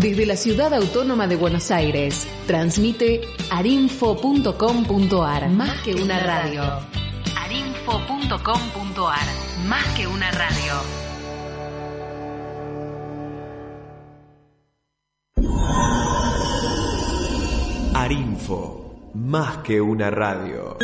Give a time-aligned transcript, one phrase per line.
[0.00, 5.48] Desde la ciudad autónoma de Buenos Aires, transmite arinfo.com.ar.
[5.48, 6.62] Más que una radio.
[7.34, 9.26] arinfo.com.ar.
[9.66, 10.74] Más que una radio.
[17.94, 19.12] Arinfo.
[19.14, 20.76] Más que una radio.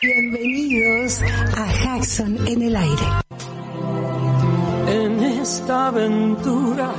[0.00, 1.20] Bienvenidos
[1.54, 3.04] a Jackson en el aire.
[5.50, 6.90] Esta aventura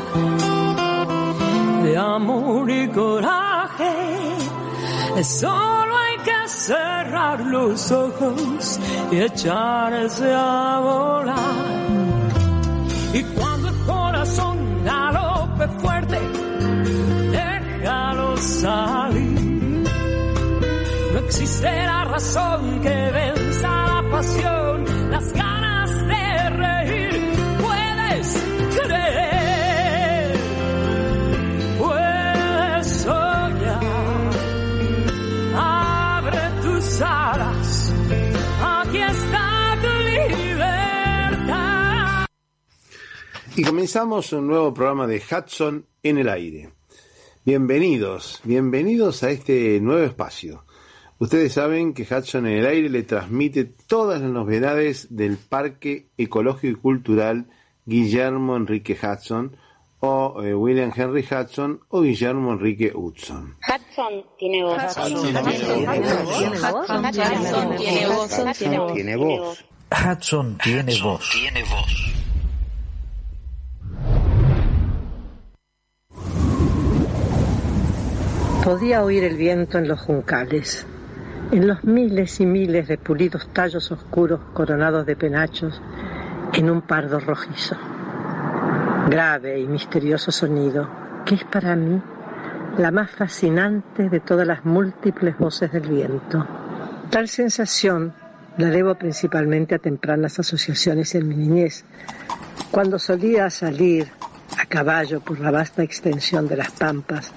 [1.83, 3.93] de amor y coraje,
[5.21, 8.79] solo hay que cerrar los ojos
[9.11, 11.37] y echarse a volar.
[13.13, 16.19] Y cuando el corazón galope fuerte,
[17.31, 19.85] déjalo salir.
[21.13, 25.48] No existirá razón que venza la pasión, las ganas
[43.59, 46.69] Y comenzamos un nuevo programa de Hudson en el aire.
[47.43, 50.63] Bienvenidos, bienvenidos a este nuevo espacio.
[51.17, 56.79] Ustedes saben que Hudson en el aire le transmite todas las novedades del Parque Ecológico
[56.79, 57.47] y Cultural
[57.89, 59.57] Guillermo Enrique Hudson
[60.01, 63.55] o eh, William Henry Hudson o Guillermo Enrique Hudson.
[63.67, 64.95] Hudson tiene voz.
[64.95, 65.33] Hudson
[68.93, 69.65] tiene voz.
[69.91, 71.31] Hudson tiene voz.
[71.31, 72.13] Tiene voz.
[78.63, 80.85] Podía oír el viento en los juncales,
[81.51, 85.81] en los miles y miles de pulidos tallos oscuros coronados de penachos
[86.53, 87.75] en un pardo rojizo.
[89.09, 90.89] Grave y misterioso sonido,
[91.25, 92.01] que es para mí
[92.77, 96.45] la más fascinante de todas las múltiples voces del viento.
[97.09, 98.13] Tal sensación
[98.57, 101.85] la debo principalmente a tempranas asociaciones en mi niñez,
[102.71, 104.09] cuando solía salir
[104.59, 107.31] a caballo por la vasta extensión de las pampas,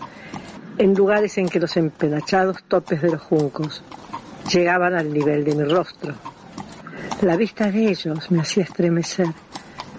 [0.79, 3.83] en lugares en que los empenachados topes de los juncos
[4.53, 6.15] llegaban al nivel de mi rostro.
[7.23, 9.29] La vista de ellos me hacía estremecer,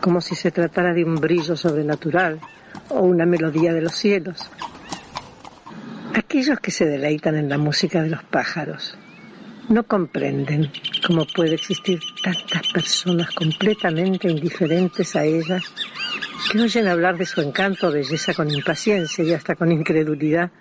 [0.02, 2.42] como si se tratara de un brillo sobrenatural
[2.90, 4.50] o una melodía de los cielos.
[6.14, 8.98] Aquellos que se deleitan en la música de los pájaros
[9.70, 10.70] no comprenden
[11.08, 15.64] cómo puede existir tantas personas completamente indiferentes a ellas
[16.52, 20.52] que oyen hablar de su encanto o belleza con impaciencia y hasta con incredulidad.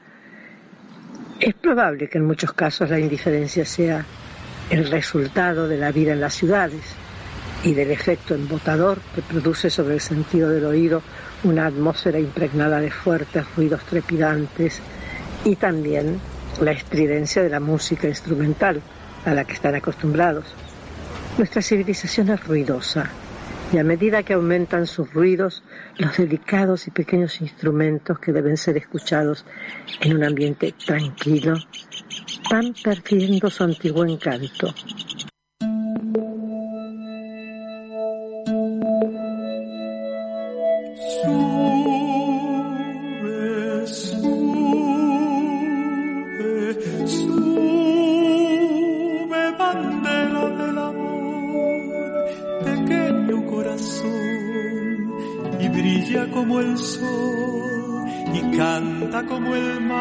[1.41, 4.07] Es probable que en muchos casos la indiferencia sea
[4.73, 6.81] el resultado de la vida en las ciudades
[7.63, 11.03] y del efecto embotador que produce sobre el sentido del oído
[11.45, 14.81] una atmósfera impregnada de fuertes ruidos trepidantes
[15.45, 16.19] y también
[16.63, 18.81] la estridencia de la música instrumental
[19.27, 20.47] a la que están acostumbrados.
[21.37, 23.11] Nuestra civilización es ruidosa
[23.75, 25.63] y a medida que aumentan sus ruidos,
[25.99, 29.45] los delicados y pequeños instrumentos que deben ser escuchados
[30.01, 31.57] en un ambiente tranquilo
[32.61, 34.75] perdiendo su antiguo encanto.
[41.23, 42.27] Sube,
[43.87, 44.67] sube,
[47.07, 47.43] sube,
[49.59, 52.13] bandera del amor,
[52.65, 55.15] pequeño corazón,
[55.59, 59.92] y brilla como el sol, y canta como el.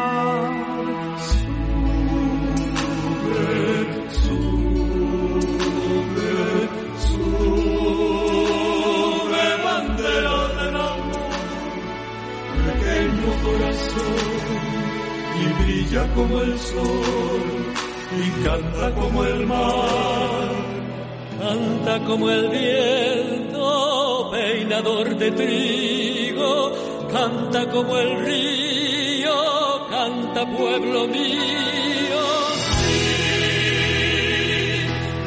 [25.22, 26.72] De trigo,
[27.12, 29.36] canta como el río,
[29.88, 32.22] canta pueblo mío.
[32.78, 33.02] Sí,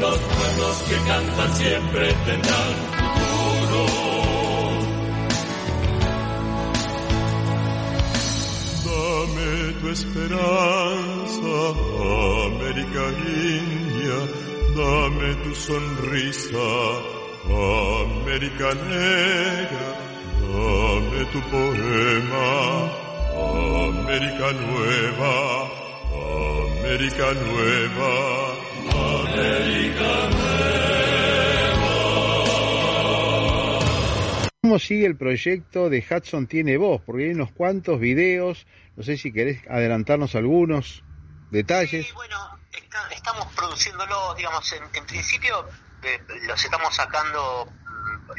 [0.02, 3.84] los pueblos que cantan siempre tendrán futuro.
[8.86, 11.54] Dame tu esperanza,
[12.52, 13.04] América
[13.62, 14.18] India,
[14.76, 16.68] dame tu sonrisa,
[17.46, 19.85] América Negra,
[21.36, 22.90] tu poema,
[23.90, 25.68] América Nueva,
[26.80, 28.14] América Nueva,
[29.26, 30.56] América Nueva.
[34.62, 37.02] ¿Cómo sigue el proyecto de Hudson Tiene Voz?
[37.06, 38.66] Porque hay unos cuantos videos,
[38.96, 41.04] no sé si querés adelantarnos algunos
[41.52, 42.06] detalles.
[42.08, 42.38] Sí, bueno,
[42.72, 45.68] está- estamos produciéndolo, digamos, en, en principio
[46.02, 46.18] eh,
[46.48, 47.68] los estamos sacando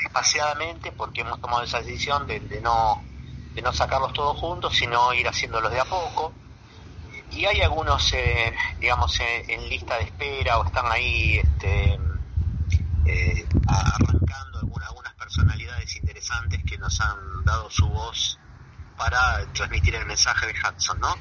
[0.04, 3.04] espaciadamente porque hemos tomado esa decisión de, de no
[3.54, 6.34] de no sacarlos todos juntos, sino ir haciéndolos de a poco.
[7.30, 11.98] Y hay algunos, eh, digamos, en, en lista de espera o están ahí este,
[13.04, 18.40] eh, arrancando alguna- algunas personalidades interesantes que nos han dado su voz
[18.96, 19.18] para
[19.52, 21.14] transmitir el mensaje de Hudson, ¿no?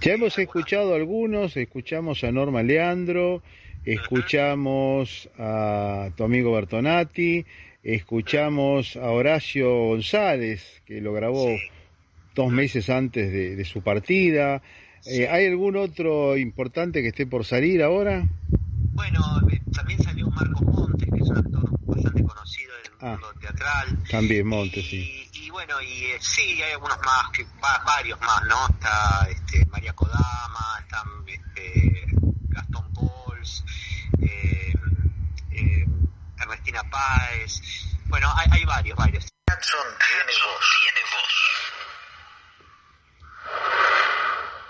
[0.00, 3.42] Ya hemos escuchado algunos, escuchamos a Norma Leandro,
[3.84, 7.46] escuchamos a tu amigo Bertonati,
[7.84, 11.48] escuchamos a Horacio González, que lo grabó
[12.34, 14.62] dos meses antes de, de su partida.
[15.06, 18.26] Eh, ¿Hay algún otro importante que esté por salir ahora?
[18.94, 19.20] Bueno,
[19.52, 23.10] eh, también salió Marcos Montes, que es un actor bastante conocido del Ah.
[23.20, 23.98] mundo teatral.
[24.10, 25.28] También Montes, sí.
[25.34, 28.66] Y, bueno, y eh, sí, hay algunos más, que va- varios más, ¿no?
[28.74, 32.06] Está este, María Kodama, está este,
[32.48, 33.62] Gastón Pols,
[36.44, 37.60] Ernestina Páez.
[38.06, 39.24] Bueno, hay, hay varios, varios.
[39.24, 40.64] Hudson tiene voz.
[40.80, 41.34] Tiene voz.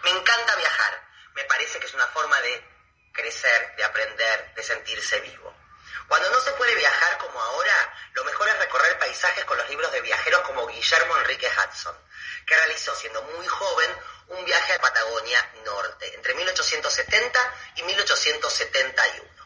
[0.05, 1.03] Me encanta viajar.
[1.35, 2.65] Me parece que es una forma de
[3.13, 5.55] crecer, de aprender, de sentirse vivo.
[6.09, 9.91] Cuando no se puede viajar como ahora, lo mejor es recorrer paisajes con los libros
[9.93, 11.97] de viajeros como Guillermo Enrique Hudson,
[12.47, 13.91] que realizó siendo muy joven
[14.29, 19.44] un viaje a Patagonia Norte entre 1870 y 1871.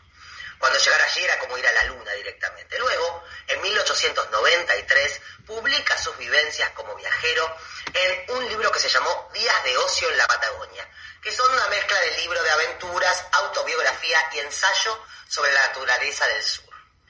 [0.59, 2.79] Cuando llegar allí era como ir a la luna directamente.
[2.79, 7.57] Luego, en 1893, publica sus vivencias como viajero
[7.95, 10.89] en un libro que se llamó Días de Ocio en la Patagonia,
[11.23, 16.43] que son una mezcla de libro de aventuras, autobiografía y ensayo sobre la naturaleza del
[16.43, 16.65] sur.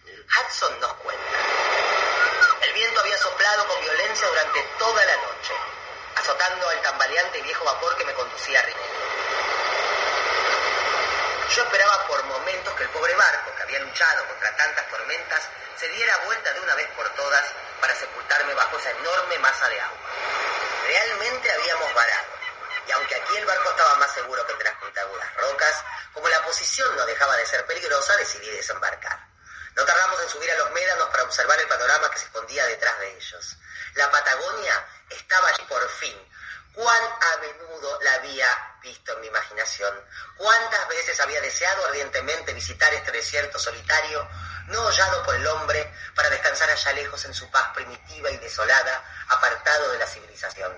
[0.04, 1.38] Hudson nos cuenta.
[2.62, 5.54] El viento había soplado con violencia durante toda la noche,
[6.16, 9.07] azotando el tambaleante y viejo vapor que me conducía a.
[11.54, 15.42] Yo esperaba por momentos que el pobre barco, que había luchado contra tantas tormentas,
[15.76, 17.44] se diera vuelta de una vez por todas
[17.80, 19.98] para sepultarme bajo esa enorme masa de agua.
[20.86, 22.26] Realmente habíamos varado.
[22.86, 26.42] Y aunque aquí el barco estaba más seguro que entre las puntiagudas rocas, como la
[26.44, 29.18] posición no dejaba de ser peligrosa, decidí desembarcar.
[29.74, 32.98] No tardamos en subir a los médanos para observar el panorama que se escondía detrás
[32.98, 33.56] de ellos.
[33.94, 36.16] La Patagonia estaba allí por fin.
[36.74, 38.46] Cuán a menudo la había
[38.82, 39.92] visto en mi imaginación.
[40.36, 44.28] Cuántas veces había deseado ardientemente visitar este desierto solitario,
[44.68, 49.04] no hollado por el hombre, para descansar allá lejos en su paz primitiva y desolada,
[49.28, 50.72] apartado de la civilización.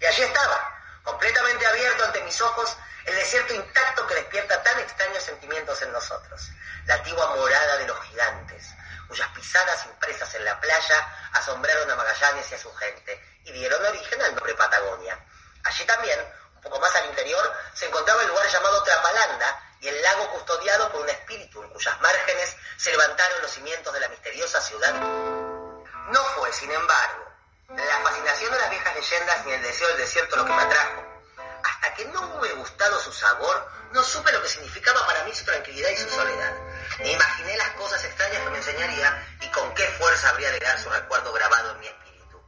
[0.00, 5.22] Y allí estaba, completamente abierto ante mis ojos, el desierto intacto que despierta tan extraños
[5.22, 6.50] sentimientos en nosotros.
[6.84, 8.66] La antigua morada de los gigantes,
[9.08, 13.84] cuyas pisadas impresas en la playa asombraron a Magallanes y a su gente y dieron
[13.84, 15.18] origen al nombre Patagonia.
[15.64, 16.20] Allí también,
[16.54, 20.92] un poco más al interior, se encontraba el lugar llamado Trapalanda y el lago custodiado
[20.92, 24.92] por un espíritu en cuyas márgenes se levantaron los cimientos de la misteriosa ciudad.
[24.92, 27.32] No fue, sin embargo,
[27.68, 31.04] la fascinación de las viejas leyendas ni el deseo del desierto lo que me atrajo.
[31.64, 35.44] Hasta que no hube gustado su sabor, no supe lo que significaba para mí su
[35.44, 36.54] tranquilidad y su soledad.
[37.04, 40.90] Imaginé las cosas extrañas que me enseñaría y con qué fuerza habría de dar su
[40.90, 42.42] recuerdo grabado en mi espíritu.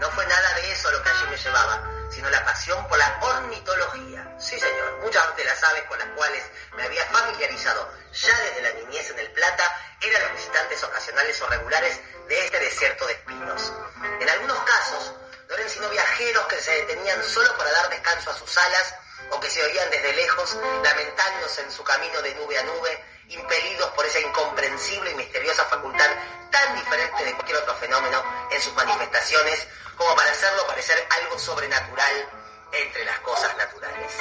[0.00, 3.18] No fue nada de eso lo que allí me llevaba, sino la pasión por la
[3.20, 4.34] ornitología.
[4.38, 6.42] Sí, señor, muchas de las aves con las cuales
[6.74, 11.46] me había familiarizado ya desde la niñez en el Plata eran los visitantes ocasionales o
[11.48, 13.72] regulares de este desierto de espinos.
[14.20, 15.14] En algunos casos,
[15.48, 18.94] no eran sino viajeros que se detenían solo para dar descanso a sus alas
[19.30, 23.90] o que se oían desde lejos lamentándose en su camino de nube a nube, impelidos
[23.90, 26.10] por esa incomprensible y misteriosa facultad
[26.50, 32.28] tan diferente de cualquier otro fenómeno en sus manifestaciones como para hacerlo parecer algo sobrenatural
[32.72, 34.12] entre las cosas naturales.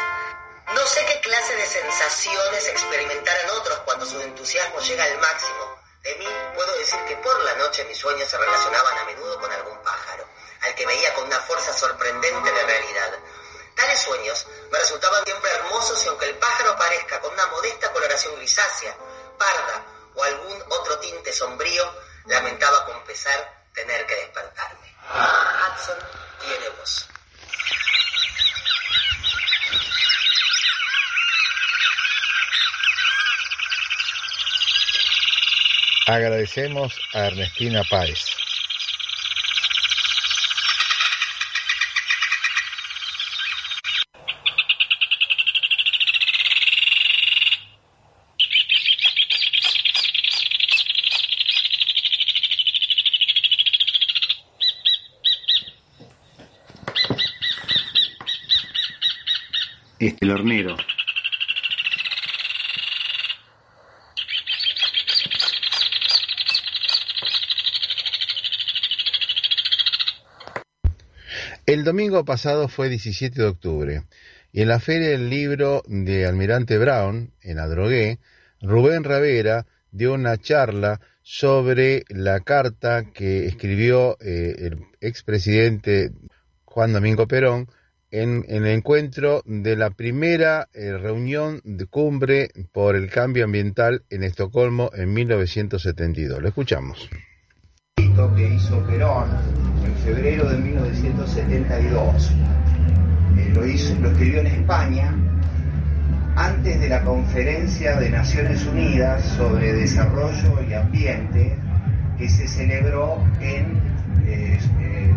[0.73, 5.81] No sé qué clase de sensaciones experimentaran otros cuando su entusiasmo llega al máximo.
[6.01, 9.51] De mí puedo decir que por la noche mis sueños se relacionaban a menudo con
[9.51, 10.27] algún pájaro,
[10.61, 13.19] al que veía con una fuerza sorprendente de realidad.
[13.81, 18.35] Tales sueños me resultaban siempre hermosos y aunque el pájaro parezca con una modesta coloración
[18.35, 18.95] grisácea,
[19.39, 19.83] parda
[20.13, 21.91] o algún otro tinte sombrío,
[22.27, 24.95] lamentaba con pesar tener que despertarme.
[25.09, 25.97] Hudson
[26.41, 27.07] tiene voz.
[36.05, 38.40] Agradecemos a Ernestina Páez.
[60.07, 60.77] Este, el hornero.
[71.67, 74.03] El domingo pasado fue 17 de octubre
[74.51, 78.19] y en la Feria del Libro de Almirante Brown, en Adrogué,
[78.59, 86.11] Rubén Ravera dio una charla sobre la carta que escribió eh, el expresidente
[86.65, 87.69] Juan Domingo Perón
[88.11, 94.23] en, el encuentro de la primera eh, reunión de cumbre por el cambio ambiental en
[94.23, 96.41] Estocolmo en 1972.
[96.41, 97.09] Lo escuchamos.
[97.95, 99.29] que hizo Perón
[99.83, 102.31] en febrero de 1972.
[103.37, 105.15] Eh, lo, hizo, lo escribió en España
[106.35, 111.57] antes de la conferencia de Naciones Unidas sobre Desarrollo y Ambiente
[112.17, 113.90] que se celebró en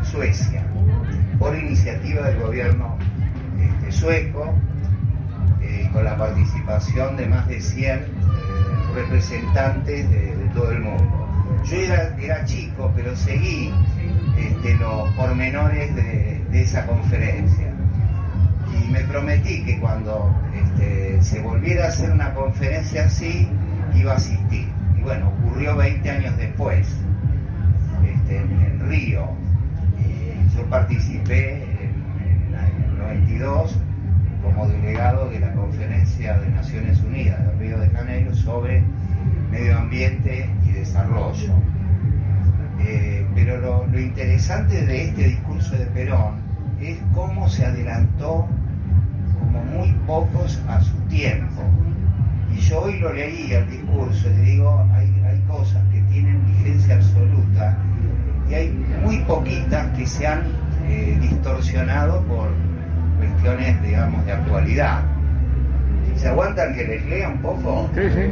[0.04, 0.64] Suecia
[1.38, 2.96] por iniciativa del gobierno
[3.60, 4.54] este, sueco
[5.60, 8.04] eh, con la participación de más de 100 eh,
[8.94, 11.28] representantes de, todo el mundo.
[11.64, 13.72] Yo era, chico, pero seguí
[14.38, 17.72] este, los pormenores de, esa conferencia
[18.72, 23.48] y me prometí que cuando este, se volviera a hacer una conferencia así,
[23.96, 24.68] iba a asistir.
[24.96, 26.86] Y bueno, ocurrió 20 años después,
[28.94, 29.28] Río.
[29.98, 33.76] Y yo participé en, el 92
[34.42, 38.84] como delegado de la conferencia de Naciones Unidas de Río de Janeiro sobre
[39.50, 41.54] medio ambiente y desarrollo.
[42.80, 46.36] Eh, pero lo, interesante de este discurso de Perón
[46.80, 48.46] es cómo se adelantó
[49.40, 51.62] como muy pocos a su tiempo.
[52.54, 57.76] Y yo hoy lo leí el discurso y digo, hay cosas que tienen vigencia absoluta
[58.48, 58.70] y hay
[59.02, 60.42] muy poquitas que se han
[60.88, 62.48] eh, distorsionado por
[63.18, 65.02] cuestiones, digamos, de actualidad.
[66.16, 67.90] ¿Se aguantan que les lea un poco?
[67.94, 68.30] Sí, sí.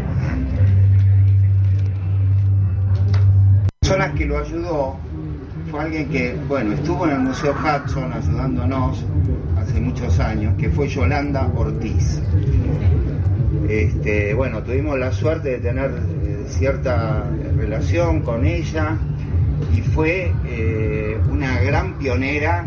[3.81, 4.97] Personas que lo ayudó
[5.71, 9.05] fue alguien que, bueno, estuvo en el Museo Hudson ayudándonos
[9.59, 12.21] hace muchos años, que fue Yolanda Ortiz.
[13.69, 15.91] Este, bueno, tuvimos la suerte de tener
[16.25, 17.25] eh, cierta
[17.57, 18.99] relación con ella
[19.75, 22.67] y fue eh, una gran pionera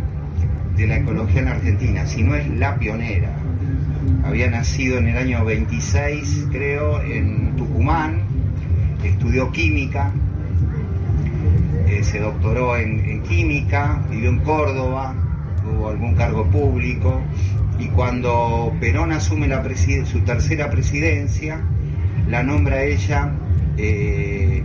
[0.76, 3.30] de la ecología en Argentina, si no es la pionera.
[4.24, 8.22] Había nacido en el año 26, creo, en Tucumán,
[9.04, 10.12] estudió química,
[11.88, 15.16] eh, se doctoró en, química, vivió en Córdoba,
[15.64, 17.22] tuvo algún cargo público
[17.80, 19.50] y cuando Perón asume
[20.06, 21.62] su tercera presidencia,
[22.28, 23.32] la nombra ella
[23.78, 24.64] eh,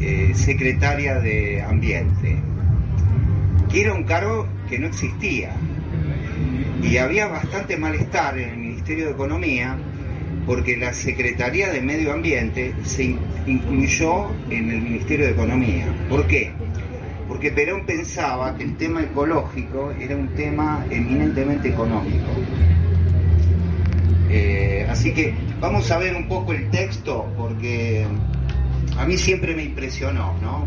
[0.00, 2.36] eh, secretaria de Ambiente,
[3.70, 5.54] que era un cargo que no existía
[6.82, 9.76] y había bastante malestar en el Ministerio de Economía
[10.46, 15.86] porque la Secretaría de Medio Ambiente se incluyó en el Ministerio de Economía.
[16.08, 16.52] ¿Por qué?
[17.26, 22.30] Porque Perón pensaba que el tema ecológico era un tema eminentemente económico.
[24.30, 28.06] Eh, así que vamos a ver un poco el texto porque
[28.98, 30.66] a mí siempre me impresionó, ¿no?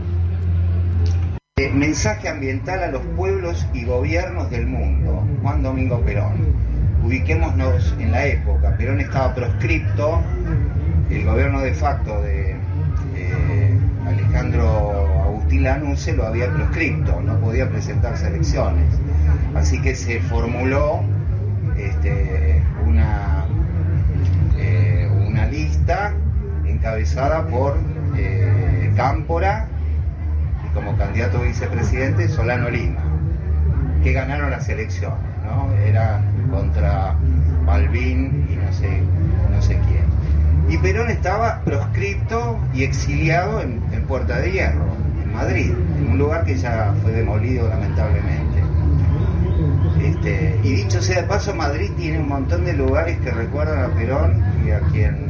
[1.57, 6.69] Eh, mensaje ambiental a los pueblos y gobiernos del mundo, Juan Domingo Perón
[7.03, 8.75] ubiquémonos en la época.
[8.77, 10.21] Perón estaba proscripto,
[11.09, 12.55] el gobierno de facto de
[14.05, 19.00] Alejandro Agustín Lanusse lo había proscripto, no podía presentarse elecciones.
[19.55, 21.01] Así que se formuló
[21.77, 23.45] este, una,
[24.57, 26.13] eh, una lista
[26.65, 27.77] encabezada por
[28.19, 29.67] eh, Cámpora
[30.65, 33.01] y como candidato a vicepresidente Solano Lima,
[34.03, 35.19] que ganaron las elecciones.
[35.45, 35.71] ¿no?
[35.85, 36.21] Era
[36.51, 37.15] contra
[37.65, 39.01] Balbín y no sé,
[39.51, 40.05] no sé quién.
[40.69, 44.85] Y Perón estaba proscripto y exiliado en, Puerta de Hierro,
[45.23, 48.63] en Madrid, en un lugar que ya fue demolido lamentablemente.
[50.03, 53.93] Este, y dicho sea de paso, Madrid tiene un montón de lugares que recuerdan a
[53.93, 55.28] Perón y a quien,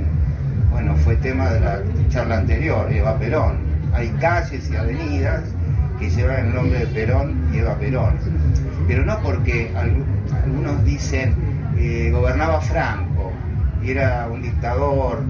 [0.79, 3.57] bueno, fue tema de la charla anterior, Eva Perón.
[3.93, 5.43] Hay calles y avenidas
[5.99, 8.15] que llevan el nombre de Perón y Eva Perón.
[8.87, 11.35] Pero no porque algunos dicen
[11.77, 13.33] eh, gobernaba Franco
[13.83, 15.21] y era un dictador.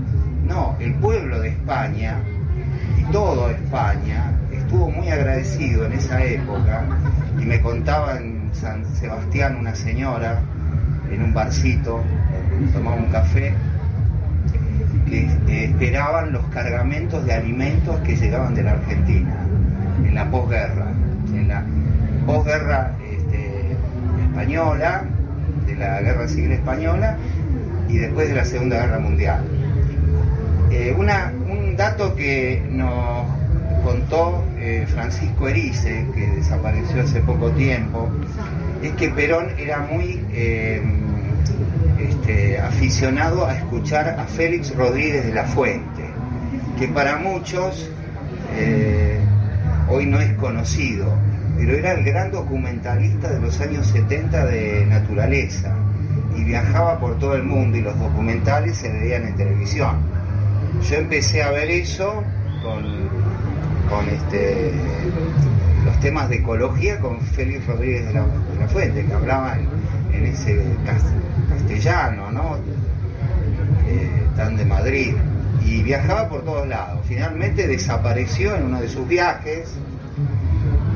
[0.46, 2.20] No, el pueblo de España
[3.00, 6.84] y toda España estuvo muy agradecido en esa época
[7.42, 10.42] y me contaba en San Sebastián una señora
[11.10, 12.04] en un barcito,
[12.72, 13.56] tomaba un café,
[15.10, 19.36] que esperaban los cargamentos de alimentos que llegaban de la Argentina
[20.06, 20.88] en la posguerra.
[21.34, 21.64] En la
[22.26, 23.76] posguerra este,
[24.24, 25.04] española,
[25.66, 27.18] de la Guerra Civil Española
[27.88, 29.44] y después de la Segunda Guerra Mundial.
[30.72, 33.26] Eh, un dato que nos
[33.84, 38.10] contó eh, Francisco Erice, que desapareció hace poco tiempo,
[38.84, 40.82] es que Perón era muy eh,
[42.00, 46.04] este, aficionado a escuchar a Félix Rodríguez de la Fuente,
[46.78, 47.90] que para muchos
[49.90, 51.14] hoy no es conocido,
[51.58, 55.76] pero era el gran documentalista de los años 70 de naturaleza
[56.36, 59.98] y viajaba por todo el mundo y los documentales se veían en televisión.
[60.90, 62.24] Yo empecé a ver eso
[62.64, 64.72] con, este,
[65.84, 68.26] los temas de ecología con Félix Rodríguez de la,
[68.70, 69.68] Fuente, que hablaba en,
[70.26, 70.60] ese
[71.50, 72.58] castellano, ¿no?
[73.88, 75.14] Eh, tan de Madrid
[75.66, 77.00] y viajaba por todos lados.
[77.08, 79.74] Finalmente desapareció en uno de sus viajes.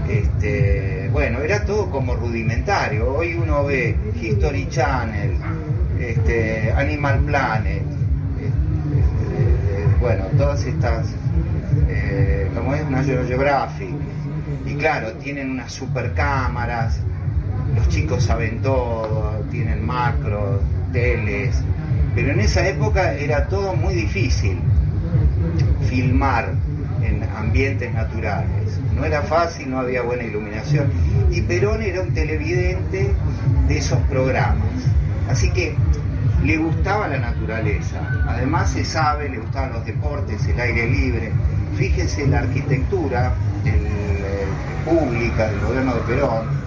[0.09, 3.13] Este, bueno, era todo como rudimentario.
[3.13, 5.37] Hoy uno ve History Channel,
[5.99, 7.83] este, Animal Planet,
[8.39, 11.07] este, bueno, todas estas,
[11.87, 13.95] eh, como es National Geographic.
[14.65, 16.99] Y claro, tienen unas super cámaras,
[17.75, 20.61] los chicos saben todo, tienen macros,
[20.91, 21.63] teles,
[22.15, 24.59] pero en esa época era todo muy difícil
[25.89, 26.53] filmar
[27.01, 28.79] en ambientes naturales.
[28.95, 30.91] No era fácil, no había buena iluminación.
[31.31, 33.11] Y Perón era un televidente
[33.67, 34.67] de esos programas.
[35.29, 35.75] Así que
[36.43, 37.99] le gustaba la naturaleza.
[38.27, 41.31] Además se sabe, le gustaban los deportes, el aire libre.
[41.75, 43.33] Fíjense la arquitectura
[43.65, 44.45] eh,
[44.85, 46.63] pública del gobierno de Perón.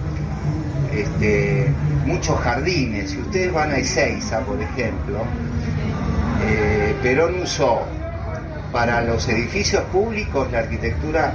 [0.97, 1.67] Este,
[2.05, 3.11] muchos jardines.
[3.11, 5.19] Si ustedes van a Ezeiza, por ejemplo,
[6.43, 7.83] eh, Perón usó
[8.71, 11.33] para los edificios públicos la arquitectura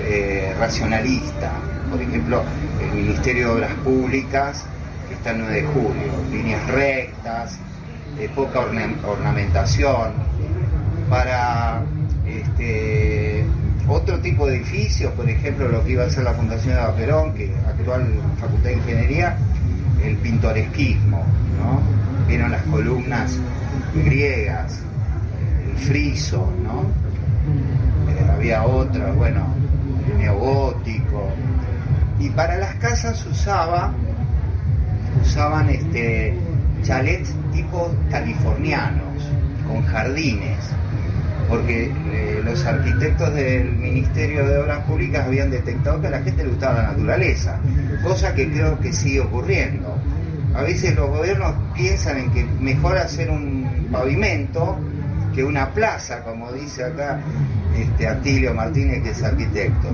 [0.00, 1.52] eh, racionalista.
[1.90, 2.42] Por ejemplo,
[2.82, 4.64] el Ministerio de Obras Públicas,
[5.08, 7.58] que está en 9 de julio, líneas rectas,
[8.34, 10.12] poca ornamentación.
[11.08, 11.82] Para
[12.26, 13.23] este,
[13.88, 17.34] otro tipo de edificios, por ejemplo, lo que iba a ser la Fundación de Perón,
[17.34, 18.06] que actual
[18.40, 19.36] Facultad de Ingeniería,
[20.02, 21.24] el pintoresquismo,
[21.58, 21.80] ¿no?
[22.26, 23.38] Vieron las columnas
[23.94, 24.80] griegas,
[25.70, 26.82] el friso, ¿no?
[28.10, 29.46] Eh, había otra, bueno,
[30.10, 31.30] el neogótico.
[32.18, 33.92] Y para las casas usaba,
[35.22, 36.34] usaban este
[36.82, 39.30] chalets tipo californianos,
[39.66, 40.58] con jardines,
[41.54, 46.42] porque eh, los arquitectos del Ministerio de Obras Públicas habían detectado que a la gente
[46.42, 47.60] le gustaba la naturaleza,
[48.02, 49.96] cosa que creo que sigue ocurriendo.
[50.52, 54.76] A veces los gobiernos piensan en que mejor hacer un pavimento
[55.32, 57.20] que una plaza, como dice acá
[57.76, 59.88] este Atilio Martínez, que es arquitecto.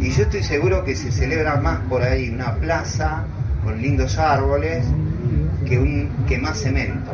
[0.00, 3.24] Y yo estoy seguro que se celebra más por ahí una plaza
[3.64, 4.84] con lindos árboles
[5.66, 7.10] que, un, que más cemento.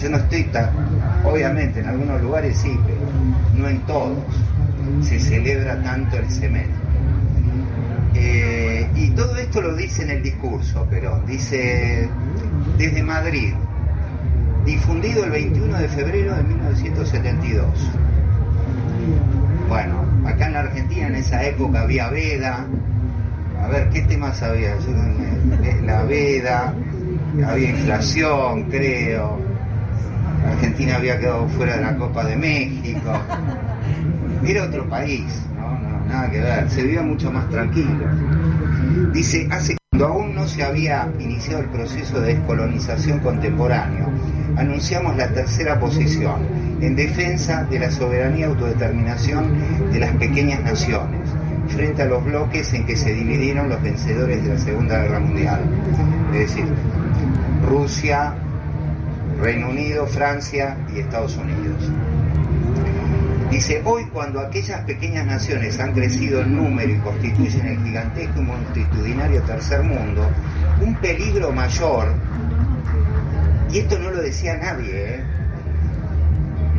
[0.00, 0.70] Yo no estoy tan,
[1.24, 2.99] obviamente en algunos lugares sí, pero
[3.54, 4.18] no en todos
[5.02, 6.78] se celebra tanto el cemento.
[8.14, 12.08] Eh, y todo esto lo dice en el discurso, pero dice
[12.76, 13.54] desde Madrid,
[14.64, 17.66] difundido el 21 de febrero de 1972.
[19.68, 22.66] Bueno, acá en la Argentina en esa época había veda.
[23.62, 24.74] A ver, ¿qué temas había?
[25.84, 26.74] la veda,
[27.46, 29.49] había inflación, creo.
[30.46, 33.12] Argentina había quedado fuera de la Copa de México.
[34.44, 35.24] Era otro país,
[35.56, 36.08] ¿no?
[36.08, 36.70] nada que ver.
[36.70, 38.06] Se vivía mucho más tranquilo.
[39.12, 44.06] Dice, hace cuando aún no se había iniciado el proceso de descolonización contemporáneo,
[44.56, 46.46] anunciamos la tercera posición
[46.80, 51.28] en defensa de la soberanía y autodeterminación de las pequeñas naciones
[51.68, 55.60] frente a los bloques en que se dividieron los vencedores de la Segunda Guerra Mundial,
[56.32, 56.64] es decir,
[57.68, 58.34] Rusia,
[59.40, 61.90] Reino Unido, Francia y Estados Unidos.
[63.50, 68.44] Dice, hoy cuando aquellas pequeñas naciones han crecido en número y constituyen el gigantesco y
[68.44, 70.28] multitudinario tercer mundo,
[70.80, 72.14] un peligro mayor
[73.72, 75.20] y esto no lo decía nadie, ¿eh?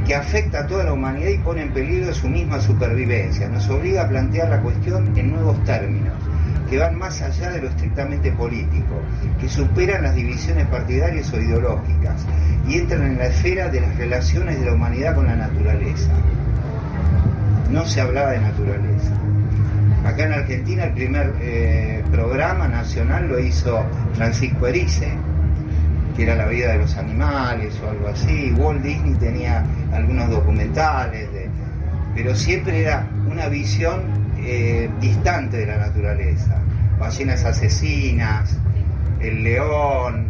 [0.06, 3.48] que afecta a toda la humanidad y pone en peligro su misma supervivencia.
[3.48, 6.14] Nos obliga a plantear la cuestión en nuevos términos,
[6.72, 9.02] que van más allá de lo estrictamente político,
[9.42, 12.26] que superan las divisiones partidarias o ideológicas
[12.66, 16.10] y entran en la esfera de las relaciones de la humanidad con la naturaleza.
[17.70, 19.12] No se hablaba de naturaleza.
[20.06, 25.12] Acá en Argentina el primer eh, programa nacional lo hizo Francisco Erice,
[26.16, 28.54] que era la vida de los animales o algo así.
[28.58, 31.28] Walt Disney tenía algunos documentales,
[32.16, 36.62] pero siempre era una visión eh, distante de la naturaleza.
[37.00, 38.58] Ballenas asesinas,
[39.20, 40.28] el león,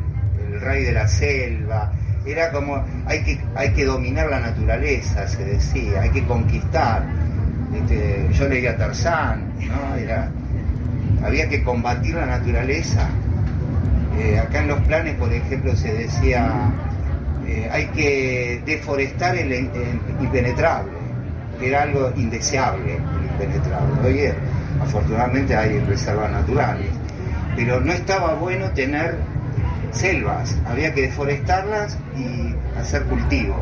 [0.47, 1.91] el rey de la selva,
[2.25, 7.03] era como hay que, hay que dominar la naturaleza, se decía, hay que conquistar.
[7.75, 9.95] Este, yo leía Tarzán, ¿no?
[9.95, 10.29] Era,
[11.23, 13.09] había que combatir la naturaleza.
[14.19, 16.71] Eh, acá en los planes, por ejemplo, se decía,
[17.47, 19.69] eh, hay que deforestar el,
[20.21, 20.91] impenetrable,
[21.61, 22.97] era algo indeseable,
[23.31, 24.07] impenetrable.
[24.07, 24.33] Oye,
[24.81, 26.89] afortunadamente hay reservas naturales,
[27.55, 29.17] pero no estaba bueno tener
[29.91, 33.59] selvas, había que deforestarlas y hacer cultivos.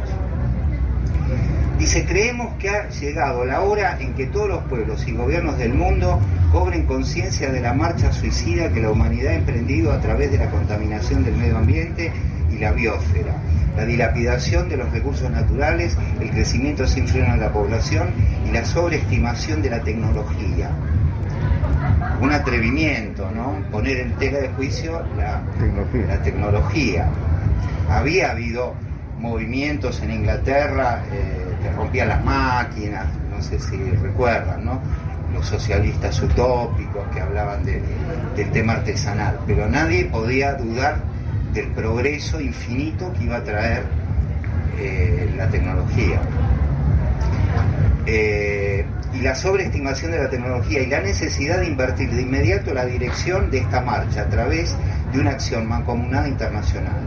[1.80, 5.74] Dice, creemos que ha llegado la hora en que todos los pueblos y gobiernos del
[5.74, 6.20] mundo
[6.52, 10.52] cobren conciencia de la marcha suicida que la humanidad ha emprendido a través de la
[10.52, 12.12] contaminación del medio ambiente
[12.52, 13.34] y la biosfera,
[13.76, 18.10] la dilapidación de los recursos naturales, el crecimiento sin freno de la población
[18.48, 20.72] y la sobreestimación de la tecnología
[22.22, 23.56] un atrevimiento, ¿no?
[23.72, 26.06] Poner en tela de juicio la tecnología.
[26.08, 27.10] la tecnología.
[27.90, 28.74] Había habido
[29.20, 34.82] movimientos en Inglaterra eh, que rompían las máquinas, no sé si recuerdan, ¿no?
[35.34, 40.98] Los socialistas utópicos que hablaban del tema artesanal, pero nadie podía dudar
[41.54, 43.84] del progreso infinito que iba a traer
[44.78, 46.22] eh, la tecnología.
[48.06, 52.86] Eh, y la sobreestimación de la tecnología y la necesidad de invertir de inmediato la
[52.86, 54.76] dirección de esta marcha a través
[55.12, 57.02] de una acción mancomunada internacional.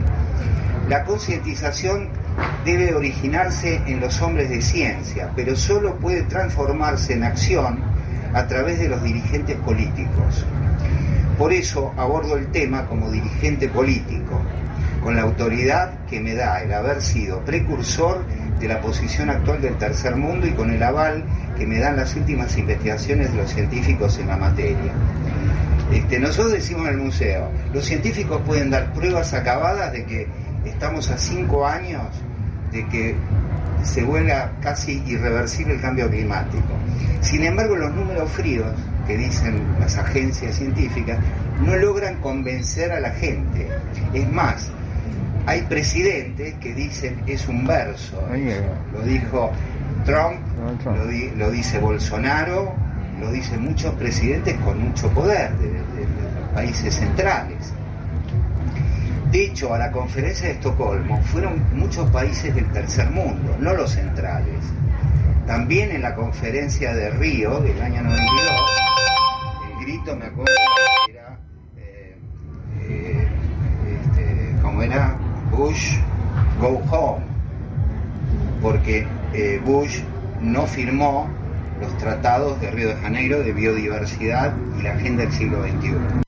[0.88, 2.08] La concientización
[2.64, 7.80] debe originarse en los hombres de ciencia, pero solo puede transformarse en acción
[8.34, 10.44] a través de los dirigentes políticos.
[11.38, 14.40] Por eso abordo el tema como dirigente político,
[15.02, 18.24] con la autoridad que me da el haber sido precursor
[18.60, 21.24] de la posición actual del tercer mundo y con el aval
[21.58, 24.92] que me dan las últimas investigaciones de los científicos en la materia.
[25.92, 30.28] Este, nosotros decimos en el museo, los científicos pueden dar pruebas acabadas de que
[30.64, 32.06] estamos a cinco años
[32.70, 33.16] de que
[33.82, 36.62] se vuelva casi irreversible el cambio climático.
[37.20, 38.70] Sin embargo, los números fríos
[39.12, 41.18] que dicen las agencias científicas
[41.60, 43.68] no logran convencer a la gente.
[44.14, 44.70] Es más,
[45.44, 48.26] hay presidentes que dicen es un verso.
[48.94, 49.50] Lo dijo
[50.06, 50.38] Trump,
[51.36, 52.72] lo, dice Bolsonaro,
[53.20, 57.74] lo dicen muchos presidentes con mucho poder de, los países centrales.
[59.30, 63.90] De hecho, a la conferencia de Estocolmo fueron muchos países del tercer mundo, no los
[63.90, 64.64] centrales.
[65.46, 68.91] También en la conferencia de Río del año 92,
[70.04, 70.52] me acuerdo,
[71.08, 71.38] era,
[71.76, 72.16] eh,
[72.80, 73.28] eh,
[74.00, 75.16] este, ¿cómo era?
[75.52, 75.96] Bush,
[76.60, 77.24] go home,
[78.60, 80.00] porque eh, Bush
[80.40, 81.28] no firmó
[81.80, 86.22] los tratados de Río de Janeiro de biodiversidad y la agenda del siglo XXI.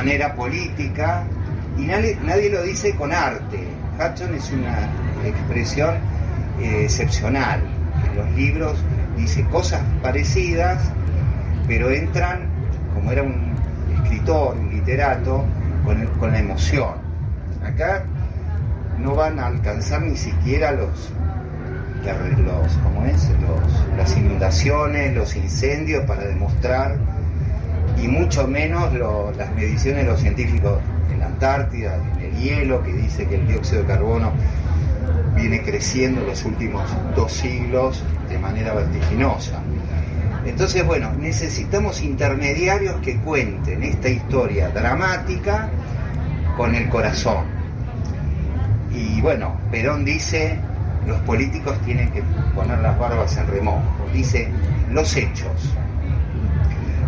[0.00, 1.24] Manera política
[1.76, 3.58] y nadie, lo dice con arte.
[3.98, 4.88] Hudson es una
[5.26, 5.96] expresión
[6.58, 7.60] eh, excepcional.
[8.06, 8.78] En los libros
[9.18, 10.90] dice cosas parecidas,
[11.68, 12.48] pero entran,
[12.94, 13.52] como era un
[14.02, 15.44] escritor, un literato,
[15.84, 16.94] con, con la emoción.
[17.62, 18.04] Acá
[18.98, 21.12] no van a alcanzar ni siquiera los,
[22.38, 23.28] los, ¿cómo es?
[23.42, 26.96] Los, las inundaciones, los incendios para demostrar
[28.02, 28.92] y mucho menos
[29.36, 30.80] las mediciones de los científicos
[31.12, 34.32] en la Antártida, en el hielo, que dice que el dióxido de carbono
[35.34, 36.82] viene creciendo en los últimos
[37.14, 39.60] dos siglos de manera vertiginosa.
[40.44, 45.68] Entonces, bueno, necesitamos intermediarios que cuenten esta historia dramática
[46.56, 47.44] con el corazón.
[48.92, 50.58] Y bueno, Perón dice,
[51.06, 52.22] los políticos tienen que
[52.54, 53.82] poner las barbas en remojo.
[54.12, 54.48] Dice,
[54.90, 55.74] los hechos,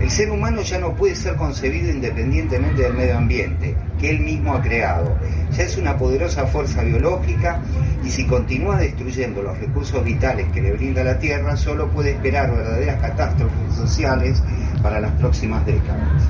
[0.01, 4.55] el ser humano ya no puede ser concebido independientemente del medio ambiente que él mismo
[4.55, 5.17] ha creado.
[5.53, 7.61] Ya es una poderosa fuerza biológica
[8.05, 12.51] y si continúa destruyendo los recursos vitales que le brinda la Tierra, solo puede esperar
[12.51, 14.43] verdaderas catástrofes sociales
[14.83, 16.23] para las próximas décadas.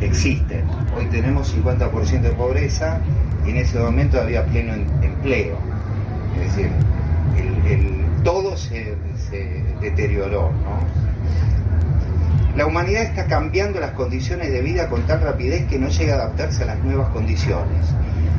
[0.00, 0.64] Existen.
[0.96, 3.00] Hoy tenemos 50% de pobreza
[3.46, 5.56] y en ese momento había pleno empleo.
[6.40, 6.70] Es decir,
[8.24, 8.94] todo se,
[9.30, 10.50] se deterioró.
[10.50, 11.14] ¿no?
[12.56, 16.16] La humanidad está cambiando las condiciones de vida con tal rapidez que no llega a
[16.18, 17.84] adaptarse a las nuevas condiciones.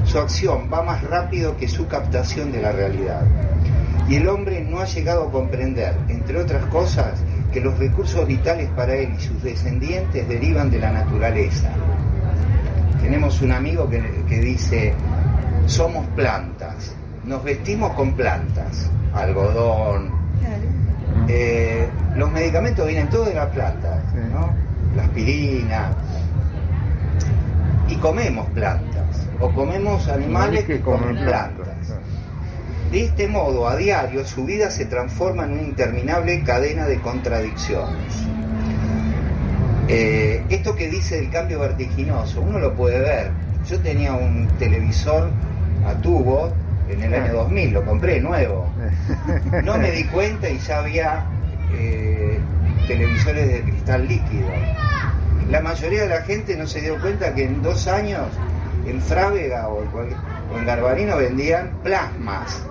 [0.06, 3.23] Su acción va más rápido que su captación de la realidad.
[4.08, 8.69] Y el hombre no ha llegado a comprender, entre otras cosas, que los recursos vitales
[8.69, 11.69] para él y sus descendientes derivan de la naturaleza.
[13.01, 14.93] Tenemos un amigo que, dice,
[15.65, 20.12] somos plantas, nos vestimos con plantas, algodón,
[21.27, 24.53] eh, los medicamentos vienen todos de la planta, ¿no?
[24.95, 25.91] la aspirina,
[27.88, 31.65] y comemos plantas, o comemos animales que comen plantas.
[32.91, 38.25] De este modo, a diario, su vida se transforma en una interminable cadena de contradicciones.
[39.88, 43.31] Eh, esto que dice del cambio vertiginoso, uno lo puede ver.
[43.67, 45.29] Yo tenía un televisor
[45.85, 46.51] a tubo
[46.89, 48.67] en el año 2000, lo compré nuevo.
[49.63, 51.26] No me di cuenta y ya había
[51.74, 52.39] eh,
[52.88, 54.48] televisores de cristal líquido.
[55.50, 58.28] La mayoría de la gente no se dio cuenta que en dos años
[58.88, 62.63] en Frávega o en, Garbarino vendían plasmas.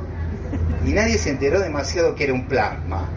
[0.84, 3.08] Y nadie se enteró demasiado que era un plasma.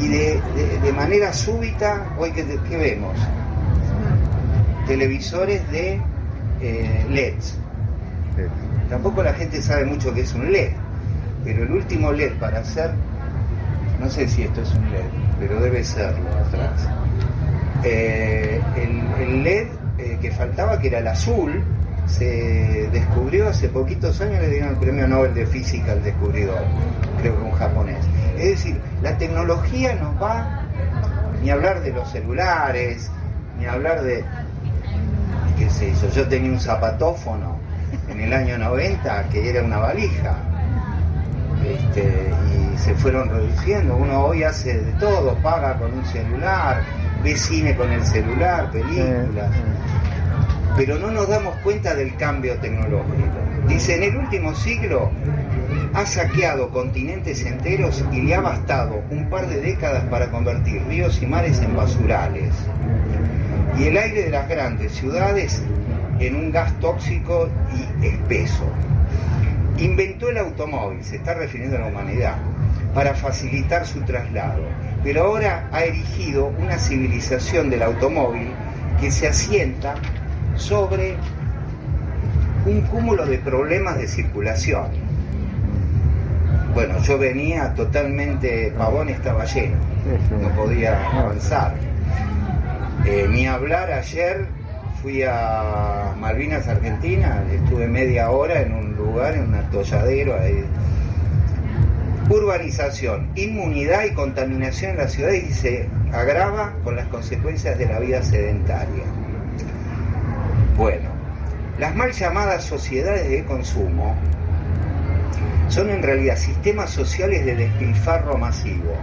[0.00, 2.44] Y de, manera súbita, hoy que,
[2.76, 3.18] vemos,
[4.86, 6.00] televisores de
[6.60, 7.58] eh, LEDs.
[8.88, 10.72] Tampoco la gente sabe mucho que es un LED,
[11.48, 12.90] pero el último LED para hacer,
[13.98, 15.00] no sé si esto es un LED,
[15.40, 16.86] pero debe serlo atrás.
[17.82, 21.64] Eh, el, LED eh, que faltaba, que era el azul,
[22.04, 26.60] se descubrió hace poquitos años, le dieron el premio Nobel de Física al descubridor,
[27.22, 28.04] creo que un japonés.
[28.36, 30.66] Es decir, la tecnología nos va,
[31.42, 33.10] ni hablar de los celulares,
[33.58, 34.22] ni hablar de,
[35.58, 37.56] qué sé yo, yo tenía un zapatófono
[38.10, 40.47] en el año 90 que era una valija.
[41.68, 43.96] Este, y se fueron reduciendo.
[43.96, 46.82] Uno hoy hace de todo, paga con un celular,
[47.22, 49.50] ve cine con el celular, películas.
[50.76, 53.38] Pero no nos damos cuenta del cambio tecnológico.
[53.66, 55.10] Dice, en el último siglo
[55.92, 61.20] ha saqueado continentes enteros y le ha bastado un par de décadas para convertir ríos
[61.20, 62.54] y mares en basurales.
[63.78, 65.62] Y el aire de las grandes ciudades
[66.20, 67.48] en un gas tóxico
[68.00, 68.64] y espeso.
[69.78, 72.36] Inventó el automóvil, se está refiriendo a la humanidad,
[72.94, 74.62] para facilitar su traslado,
[75.04, 78.48] pero ahora ha erigido una civilización del automóvil
[79.00, 79.94] que se asienta
[80.56, 81.16] sobre
[82.66, 84.88] un cúmulo de problemas de circulación.
[86.74, 89.76] Bueno, yo venía totalmente, Pavón estaba lleno,
[90.40, 91.74] no podía avanzar.
[93.04, 94.48] Eh, ni hablar ayer
[95.02, 100.36] fui a Malvinas, Argentina, estuve media hora en un lugar, en un atolladero.
[102.28, 108.00] Urbanización, inmunidad y contaminación en la ciudad y se agrava con las consecuencias de la
[108.00, 109.04] vida sedentaria.
[110.76, 111.08] Bueno,
[111.78, 114.14] las mal llamadas sociedades de consumo
[115.68, 118.94] son en realidad sistemas sociales de despilfarro masivo,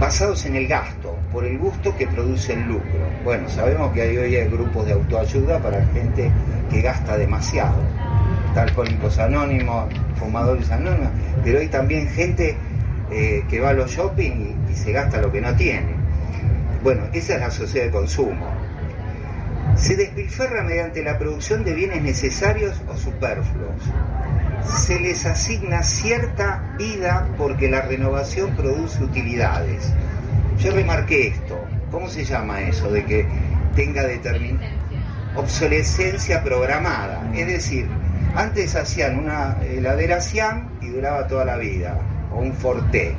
[0.00, 2.90] basados en el gasto, por el gusto que produce el lucro.
[3.24, 6.30] Bueno, sabemos que hay hoy hay grupos de autoayuda para gente
[6.70, 7.76] que gasta demasiado,
[8.54, 11.10] alcohólicos anónimos, fumadores anónimos,
[11.44, 12.56] pero hay también gente
[13.10, 15.94] eh, que va a los shopping y, se gasta lo que no tiene.
[16.82, 18.46] Bueno, esa es la sociedad de consumo.
[19.74, 23.82] Se despilfarra mediante la producción de bienes necesarios o superfluos.
[24.64, 29.92] Se les asigna cierta vida porque la renovación produce utilidades
[30.58, 31.58] yo remarqué esto.
[31.90, 32.90] ¿Cómo se llama eso?
[32.90, 33.26] De que
[33.74, 34.86] tenga determinada
[35.36, 37.30] obsolescencia programada.
[37.34, 37.86] Es decir,
[38.34, 41.98] antes hacían una heladera Siam y duraba toda la vida,
[42.32, 43.14] o un Forte.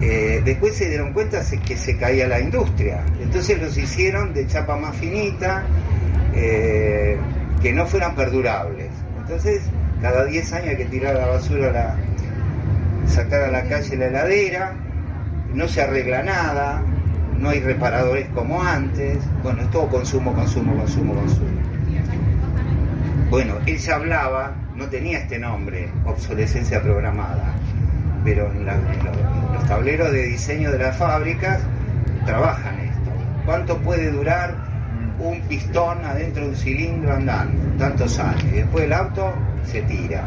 [0.00, 3.04] Eh, después se dieron cuenta que se caía la industria.
[3.20, 5.64] Entonces los hicieron de chapa más finita,
[6.34, 7.18] eh,
[7.60, 8.88] que no fueran perdurables.
[9.20, 9.62] Entonces,
[10.00, 11.96] cada 10 años hay que tirar la basura, la,
[13.06, 14.74] sacar a la calle la heladera,
[15.54, 16.82] no se arregla nada,
[17.38, 21.60] no hay reparadores como antes, bueno, es todo consumo, consumo, consumo, consumo.
[23.30, 27.54] Bueno, él ya hablaba, no tenía este nombre, obsolescencia programada,
[28.24, 31.60] pero en, los tableros de diseño de las fábricas
[32.26, 33.10] trabajan esto.
[33.44, 34.54] ¿Cuánto puede durar
[35.18, 37.62] un pistón adentro de un cilindro andando?
[37.78, 38.44] Tantos años.
[38.44, 39.32] Y después el auto
[39.64, 40.24] se tira.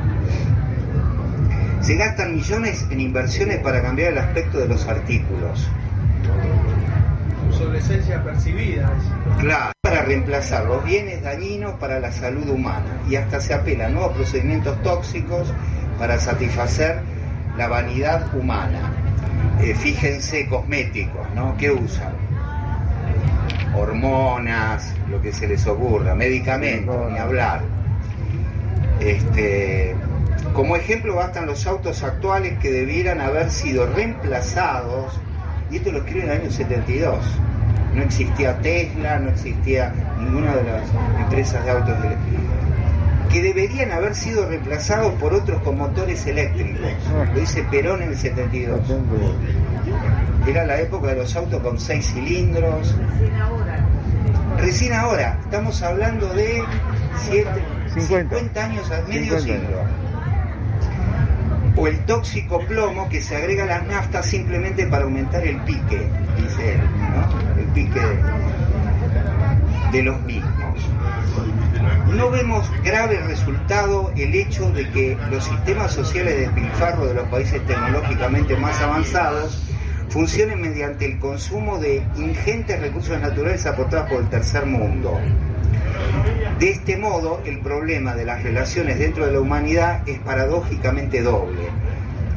[1.83, 5.67] Se gastan millones en inversiones para cambiar el aspecto de los artículos.
[7.49, 8.89] Obsolescencia percibida.
[9.41, 13.89] Claro, para reemplazar los bienes dañinos para la salud humana y hasta se apela a
[13.89, 15.53] nuevos procedimientos tóxicos
[15.99, 17.01] para satisfacer
[17.57, 18.93] la vanidad humana.
[19.61, 21.57] Eh, fíjense, cosméticos, ¿no?
[21.57, 22.13] ¿Qué usan?
[23.75, 27.61] Hormonas, lo que se les ocurra, medicamentos, ni hablar.
[29.01, 29.95] Este,
[30.53, 35.19] como ejemplo bastan los autos actuales que debieran haber sido reemplazados
[35.71, 37.17] y esto lo escribe en el año 72.
[37.95, 40.83] No existía Tesla, no existía ninguna de las
[41.19, 41.95] empresas de autos
[43.31, 46.91] que deberían haber sido reemplazados por otros con motores eléctricos.
[47.33, 48.79] Lo dice Perón en el 72.
[50.47, 52.95] Era la época de los autos con seis cilindros.
[54.59, 56.63] Recién ahora, estamos hablando de
[57.95, 58.63] 50.
[58.63, 60.02] años, medio siglo.
[61.75, 66.07] O el tóxico plomo que se agrega a las naftas simplemente para aumentar el pique,
[66.37, 67.59] dice él, ¿no?
[67.59, 68.01] El pique
[69.91, 70.79] de los mismos.
[72.15, 77.27] No vemos grave resultado el hecho de que los sistemas sociales de despilfarro de los
[77.29, 79.63] países tecnológicamente más avanzados
[80.09, 85.19] funcionen mediante el consumo de ingentes recursos naturales aportados por el tercer mundo.
[86.59, 91.63] De este modo, el problema de las relaciones dentro de la humanidad es paradójicamente doble.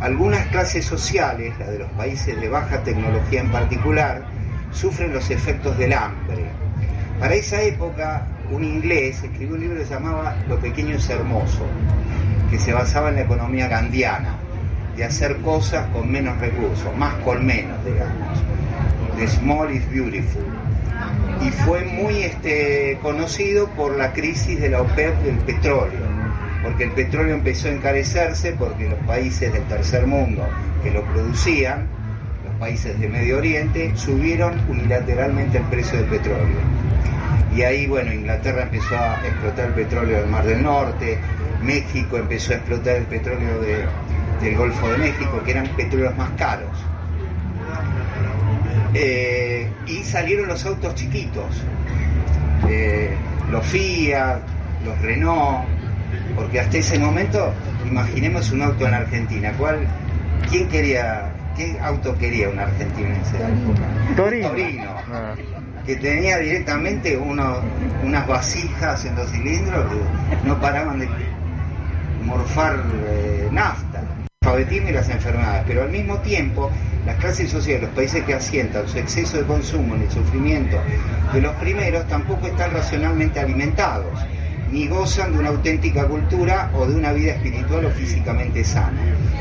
[0.01, 4.23] Algunas clases sociales, las de los países de baja tecnología en particular,
[4.73, 6.45] sufren los efectos del hambre.
[7.21, 11.67] Para esa época, un inglés escribió un libro que se llamaba Lo pequeño es hermoso,
[12.51, 14.37] que se basaba en la economía gandiana
[14.97, 18.43] de hacer cosas con menos recursos, más con menos, digamos.
[19.17, 20.56] The small is beautiful.
[21.45, 26.01] Y fue muy este, conocido por la crisis de la OPEP del petróleo,
[26.63, 30.47] porque el petróleo empezó a encarecerse porque los países del tercer mundo
[30.83, 31.87] que lo producían,
[32.45, 36.59] los países de Medio Oriente, subieron unilateralmente el precio del petróleo.
[37.55, 41.19] Y ahí, bueno, Inglaterra empezó a explotar el petróleo del Mar del Norte,
[41.63, 43.85] México empezó a explotar el petróleo de,
[44.41, 46.71] del Golfo de México, que eran petróleos más caros.
[48.95, 51.63] Eh, y salieron los autos chiquitos,
[52.69, 53.15] eh,
[53.51, 54.41] los Fiat,
[54.85, 55.65] los Renault,
[56.35, 57.53] porque hasta ese momento,
[57.89, 59.87] imaginemos un auto en Argentina, ¿cuál,
[60.51, 63.83] ¿quién quería, qué auto quería un argentino en esa época?
[64.17, 64.51] Torino.
[65.13, 65.35] Ah.
[65.85, 71.09] que tenía directamente unas vasijas en los cilindros que no paraban de
[72.25, 74.03] morfar eh, nafta
[74.47, 76.71] y las enfermedades, pero al mismo tiempo
[77.05, 80.79] las clases sociales, los países que asientan su exceso de consumo en el sufrimiento
[81.33, 84.19] de los primeros tampoco están racionalmente alimentados,
[84.71, 89.01] ni gozan de una auténtica cultura o de una vida espiritual o físicamente sana.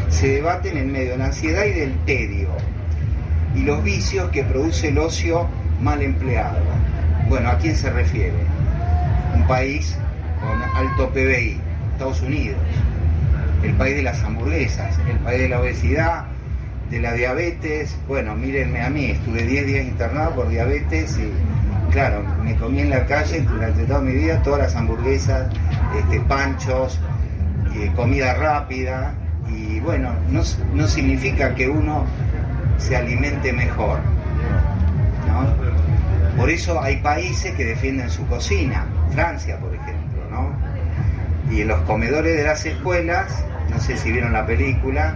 [0.10, 2.50] Se debaten en medio de la ansiedad y del tedio
[3.56, 5.48] y los vicios que produce el ocio
[5.82, 6.58] mal empleado.
[7.30, 8.34] Bueno, ¿a quién se refiere?
[9.36, 9.98] Un país
[10.42, 11.60] con alto PBI,
[11.94, 12.58] Estados Unidos
[13.66, 16.26] el país de las hamburguesas, el país de la obesidad,
[16.90, 17.98] de la diabetes.
[18.08, 21.32] Bueno, mírenme a mí, estuve 10 días internado por diabetes y
[21.92, 25.52] claro, me comí en la calle durante toda mi vida todas las hamburguesas,
[25.98, 27.00] este, panchos,
[27.76, 29.14] eh, comida rápida
[29.50, 30.42] y bueno, no,
[30.74, 32.06] no significa que uno
[32.78, 34.00] se alimente mejor.
[35.28, 36.38] ¿no?
[36.38, 40.54] Por eso hay países que defienden su cocina, Francia por ejemplo, ¿no?
[41.50, 45.14] Y en los comedores de las escuelas no sé si vieron la película,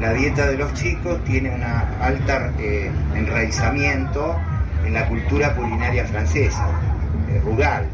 [0.00, 4.36] la dieta de los chicos tiene un alta eh, enraizamiento
[4.84, 6.66] en la cultura culinaria francesa,
[7.30, 7.86] eh, rural.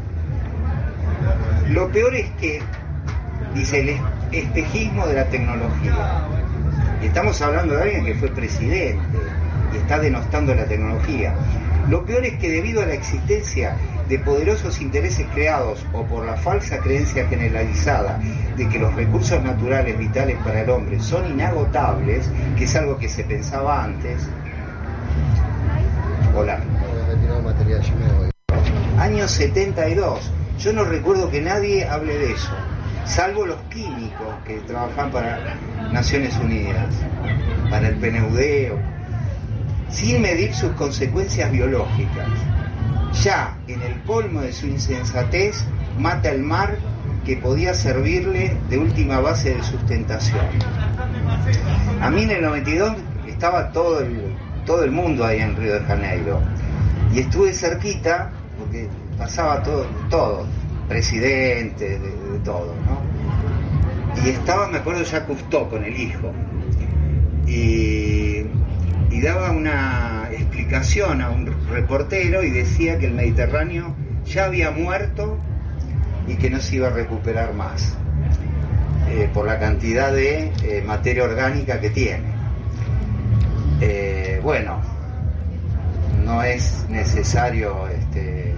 [1.67, 2.61] Lo peor es que,
[3.53, 3.97] dice, el
[4.31, 6.23] espejismo de la tecnología.
[7.01, 8.99] Y estamos hablando de alguien que fue presidente
[9.73, 11.33] y está denostando la tecnología.
[11.89, 13.75] Lo peor es que debido a la existencia
[14.07, 18.19] de poderosos intereses creados o por la falsa creencia generalizada
[18.55, 23.09] de que los recursos naturales vitales para el hombre son inagotables, que es algo que
[23.09, 24.27] se pensaba antes.
[26.35, 26.59] Hola.
[28.99, 30.31] Año 72.
[30.59, 32.51] Yo no recuerdo que nadie hable de eso,
[33.05, 35.55] salvo los químicos que trabajan para
[35.91, 36.93] Naciones Unidas,
[37.71, 38.77] para el PNUD,
[39.89, 42.27] sin medir sus consecuencias biológicas
[43.13, 45.63] ya en el colmo de su insensatez,
[45.97, 46.77] mata el mar
[47.25, 50.45] que podía servirle de última base de sustentación.
[52.01, 52.93] A mí en el 92
[53.27, 54.35] estaba todo el,
[54.65, 56.39] todo el mundo ahí en Río de Janeiro
[57.13, 58.87] y estuve cerquita porque
[59.17, 60.45] pasaba todo, todo
[60.87, 64.23] presidente, de, todo, ¿no?
[64.23, 66.31] Y estaba, me acuerdo, ya Cousteau con el hijo.
[67.45, 68.28] Y
[69.11, 73.95] y daba una explicación a un reportero y decía que el Mediterráneo
[74.25, 75.39] ya había muerto
[76.27, 77.97] y que no se iba a recuperar más
[79.09, 82.29] eh, por la cantidad de eh, materia orgánica que tiene.
[83.81, 84.79] Eh, bueno,
[86.23, 88.53] no es necesario este,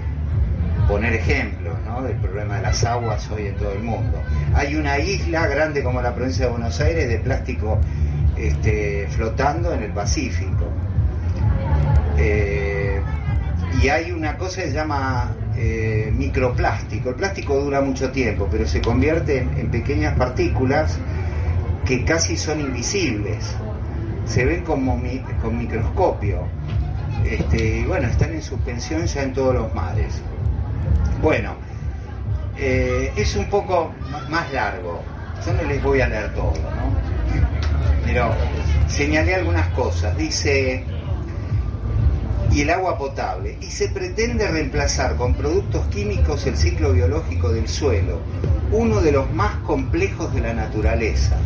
[0.88, 4.22] poner ejemplos del problema de las aguas hoy en todo el mundo.
[4.56, 7.80] Hay una isla grande como la provincia de Buenos Aires de plástico
[9.10, 10.66] flotando en el Pacífico.
[12.18, 13.02] Eh,
[13.82, 17.10] y hay una cosa que se llama eh, microplástico.
[17.10, 20.98] El plástico dura mucho tiempo, pero se convierte en, pequeñas partículas
[21.86, 23.56] que casi son invisibles.
[24.26, 26.48] Se ven con microscopio.
[27.26, 30.22] Este, y bueno, están en suspensión ya en todos los mares.
[31.22, 31.56] Bueno,
[32.58, 33.92] eh, es un poco
[34.30, 35.02] más largo.
[35.46, 37.11] Yo no les voy a leer todo, ¿no?
[38.06, 38.32] Pero
[38.88, 40.18] señalé algunas cosas.
[40.18, 40.84] Dice,
[42.52, 47.68] y el agua potable, y se pretende reemplazar con productos químicos el ciclo biológico del
[47.68, 48.20] suelo,
[48.72, 51.38] uno de los más complejos de la naturaleza.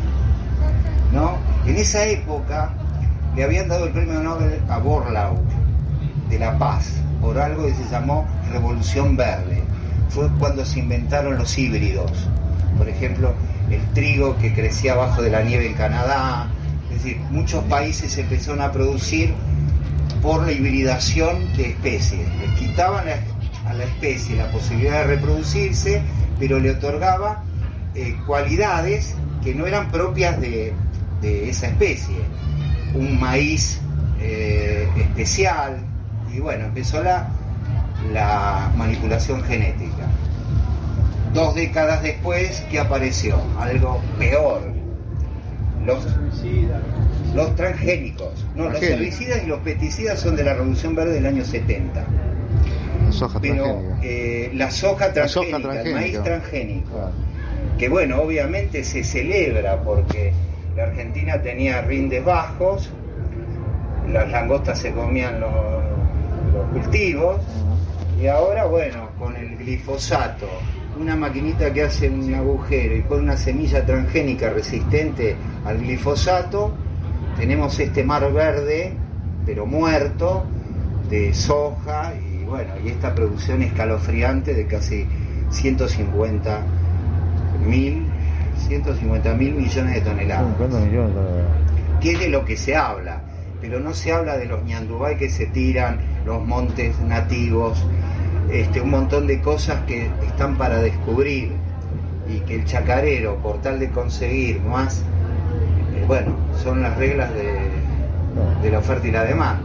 [1.11, 1.37] ¿no?
[1.65, 2.73] En esa época
[3.35, 5.39] le habían dado el premio Nobel a Borlaug
[6.29, 9.63] de la Paz por algo que se llamó Revolución Verde.
[10.09, 12.11] Fue cuando se inventaron los híbridos.
[12.77, 13.33] Por ejemplo,
[13.69, 16.47] el trigo que crecía abajo de la nieve en Canadá.
[16.89, 19.33] Es decir, muchos países empezaron a producir
[20.21, 22.27] por la hibridación de especies.
[22.39, 23.05] Le quitaban
[23.65, 26.01] a la especie la posibilidad de reproducirse,
[26.39, 27.43] pero le otorgaba
[27.95, 30.73] eh, cualidades que no eran propias de,
[31.21, 32.17] esa especie.
[32.93, 33.79] Un maíz
[34.19, 35.77] eh, especial,
[36.31, 37.29] y bueno, empezó la,
[38.13, 40.07] la manipulación genética.
[41.35, 43.35] Dos décadas después, ¿qué apareció?
[43.59, 44.61] Algo peor.
[45.85, 46.07] Los
[47.35, 48.45] los transgénicos.
[48.55, 52.05] No, los herbicidas y los pesticidas son de la Revolución Verde del año 70.
[53.05, 57.11] La soja Pero eh, la soja transgénica, el maíz transgénico,
[57.77, 60.31] que bueno, obviamente se celebra porque
[60.77, 62.89] la Argentina tenía rindes bajos,
[64.09, 65.51] las langostas se comían los,
[66.53, 67.41] los cultivos,
[68.21, 70.47] y ahora bueno, con el glifosato,
[70.99, 75.35] una maquinita que hace un agujero y pone una semilla transgénica resistente
[75.65, 76.73] al glifosato,
[77.37, 78.93] tenemos este mar verde,
[79.45, 80.45] pero muerto,
[81.09, 85.05] de soja y bueno, y esta producción escalofriante de casi
[85.51, 86.61] 150
[87.67, 88.05] mil
[88.67, 90.47] 150 mil millones de toneladas.
[92.01, 93.21] Que es de lo que se habla,
[93.61, 97.85] pero no se habla de los ñandubay que se tiran, los montes nativos,
[98.51, 101.53] este, un montón de cosas que están para descubrir
[102.27, 105.03] y que el chacarero, por tal de conseguir más
[106.07, 109.61] bueno, son las reglas de, la oferta y la demanda.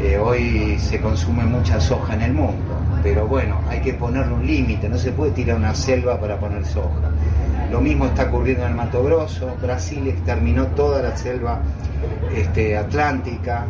[0.00, 4.46] Eh, hoy se consume mucha soja en el mundo, pero bueno, hay que ponerle un
[4.46, 7.10] límite, no se puede tirar una selva para poner soja.
[7.70, 11.60] Lo mismo está ocurriendo en el Mato Grosso, Brasil exterminó toda la selva
[12.34, 13.66] este, atlántica,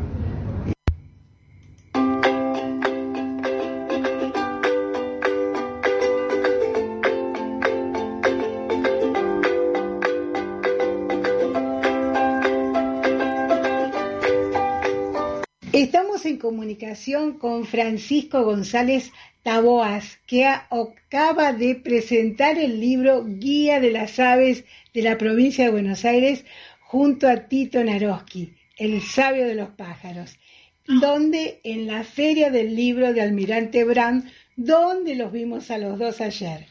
[16.39, 19.12] comunicación con Francisco González
[19.43, 25.70] Taboas, que acaba de presentar el libro Guía de las Aves de la provincia de
[25.70, 26.45] Buenos Aires
[26.80, 30.39] junto a Tito Naroski, el sabio de los pájaros,
[30.86, 36.20] donde en la feria del libro de Almirante Brand, donde los vimos a los dos
[36.20, 36.66] ayer.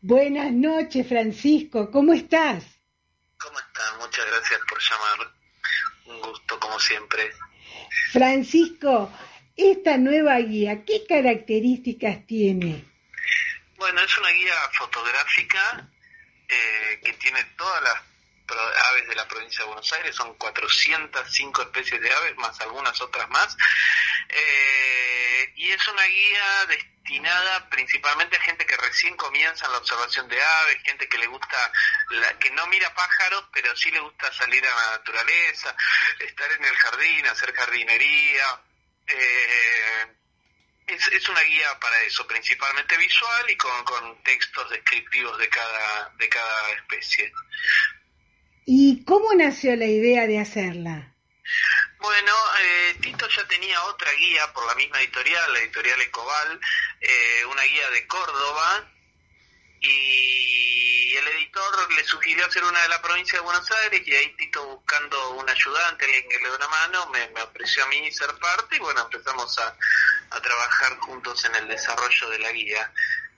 [0.00, 2.64] Buenas noches, Francisco, ¿cómo estás?
[3.38, 3.94] ¿Cómo estás?
[4.00, 5.34] Muchas gracias por llamar.
[6.06, 7.32] Un gusto, como siempre.
[8.12, 9.12] Francisco,
[9.56, 12.84] esta nueva guía, ¿qué características tiene?
[13.76, 15.88] Bueno, es una guía fotográfica
[16.48, 18.13] eh, que tiene todas las
[18.48, 23.28] aves de la provincia de Buenos Aires, son 405 especies de aves, más algunas otras
[23.30, 23.56] más,
[24.28, 30.28] eh, y es una guía destinada principalmente a gente que recién comienza en la observación
[30.28, 31.72] de aves, gente que le gusta,
[32.10, 35.76] la, que no mira pájaros, pero sí le gusta salir a la naturaleza,
[36.20, 38.60] estar en el jardín, hacer jardinería.
[39.06, 40.06] Eh,
[40.86, 46.10] es, es, una guía para eso, principalmente visual y con, con textos descriptivos de cada,
[46.16, 47.32] de cada especie.
[48.66, 51.14] ¿Y cómo nació la idea de hacerla?
[51.98, 56.60] Bueno, eh, Tito ya tenía otra guía por la misma editorial, la editorial Ecobal,
[57.00, 58.90] eh, una guía de Córdoba,
[59.80, 64.34] y el editor le sugirió hacer una de la provincia de Buenos Aires, y ahí
[64.36, 68.10] Tito buscando un ayudante, alguien que le dé una mano, me, me ofreció a mí
[68.12, 69.76] ser parte, y bueno, empezamos a,
[70.30, 72.92] a trabajar juntos en el desarrollo de la guía.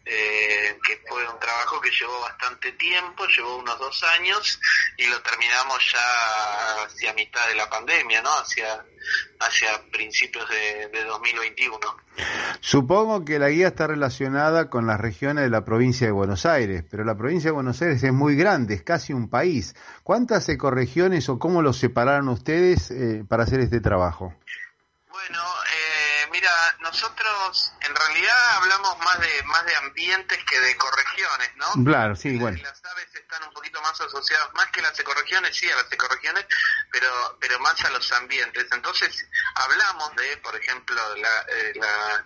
[0.08, 4.60] Eh, que fue un trabajo que llevó bastante tiempo, llevó unos dos años
[4.96, 8.30] y lo terminamos ya hacia mitad de la pandemia, ¿no?
[8.38, 8.84] Hacia,
[9.40, 11.78] hacia principios de, de 2021.
[12.60, 16.84] Supongo que la guía está relacionada con las regiones de la provincia de Buenos Aires,
[16.88, 19.74] pero la provincia de Buenos Aires es muy grande, es casi un país.
[20.04, 24.32] ¿Cuántas ecorregiones o cómo los separaron ustedes eh, para hacer este trabajo?
[25.10, 25.40] Bueno,
[26.30, 26.50] mira,
[26.80, 31.84] nosotros en realidad hablamos más de más de ambientes que de ecorregiones, ¿no?
[31.84, 32.58] Claro, sí, bueno.
[32.62, 36.46] Las aves están un poquito más asociadas, más que las ecorregiones, sí, a las ecorregiones,
[36.90, 38.66] pero pero más a los ambientes.
[38.70, 42.24] Entonces, hablamos de, por ejemplo, la, eh, la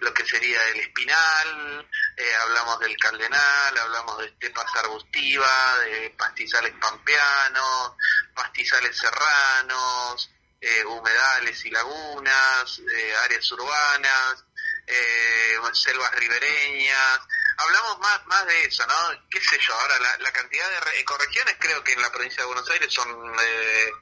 [0.00, 6.74] lo que sería el espinal, eh, hablamos del cardenal, hablamos de estepas arbustivas, de pastizales
[6.80, 7.92] pampeanos,
[8.34, 10.30] pastizales serranos,
[10.60, 14.44] eh, humedales y lagunas, eh, áreas urbanas,
[14.86, 17.20] eh, selvas ribereñas.
[17.58, 18.94] Hablamos más más de eso, ¿no?
[19.30, 19.74] ¿Qué sé yo?
[19.74, 23.08] Ahora, la, cantidad de ecorregiones creo que en la provincia de Buenos Aires son,
[23.40, 23.92] eh,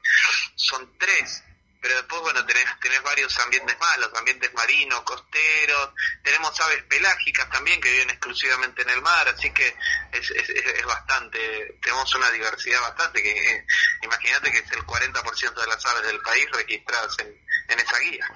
[0.55, 1.43] son tres
[1.85, 7.79] pero después, bueno, tenés, tenés varios ambientes malos, ambientes marinos, costeros, tenemos aves pelágicas también
[7.79, 9.67] que viven exclusivamente en el mar, así que
[10.11, 13.65] es, es, es bastante, tenemos una diversidad bastante, que eh,
[14.01, 18.33] imagínate que es el 40% de las aves del país registradas en, en esa guía.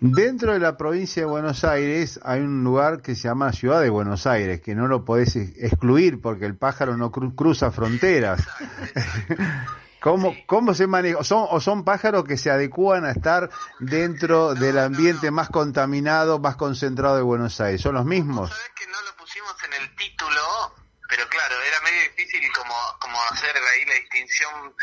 [0.00, 3.90] Dentro de la provincia de Buenos Aires hay un lugar que se llama Ciudad de
[3.90, 8.42] Buenos Aires, que no lo podés excluir porque el pájaro no cru cruza fronteras.
[10.00, 11.24] ¿Cómo, ¿Cómo se maneja?
[11.24, 16.56] ¿Son, ¿O son pájaros que se adecúan a estar dentro del ambiente más contaminado, más
[16.56, 17.80] concentrado de Buenos Aires?
[17.80, 18.50] ¿Son los mismos?
[18.50, 20.74] Sabes que no lo pusimos en el título,
[21.08, 24.74] pero claro, era medio difícil como, como hacer ahí la distinción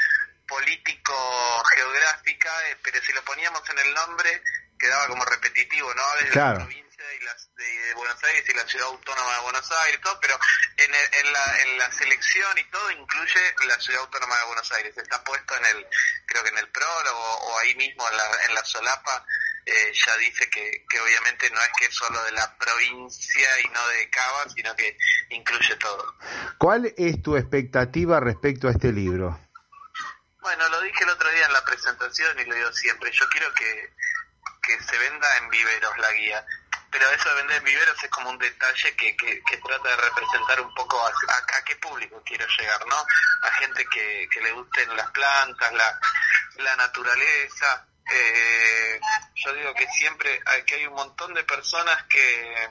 [0.47, 4.43] político-geográfica, eh, pero si lo poníamos en el nombre
[4.78, 6.03] quedaba como repetitivo, ¿no?
[6.20, 6.59] Desde claro.
[6.59, 6.66] la
[7.14, 10.39] y las, de, Buenos Aires y la ciudad autónoma de Buenos Aires, todo, pero
[10.78, 14.72] en, el, en, la, en la selección y todo incluye la ciudad autónoma de Buenos
[14.74, 14.97] Aires.
[14.97, 15.88] Está puesto en el,
[16.26, 19.26] creo que en el prólogo o ahí mismo en la, en la solapa.
[19.68, 23.68] Eh, ya dice que, que obviamente no es que es solo de la provincia y
[23.70, 24.95] no de Cava, sino que
[25.30, 26.16] incluye todo.
[26.60, 29.39] ¿Cuál es tu expectativa respecto a este libro?
[30.39, 33.12] Bueno, lo dije el otro día en la presentación y lo digo siempre.
[33.12, 33.93] Yo quiero que,
[34.62, 36.45] que se venda en viveros la guía.
[36.92, 40.62] Pero eso de vender en viveros es como un detalle que, que, trata de representar
[40.62, 43.06] un poco a, a, a, qué público quiero llegar, ¿no?
[43.42, 46.00] A gente que, que le gusten las plantas, la,
[46.58, 47.86] la naturaleza.
[48.12, 49.00] Eh,
[49.36, 52.70] yo digo que siempre hay, que hay un montón de personas que,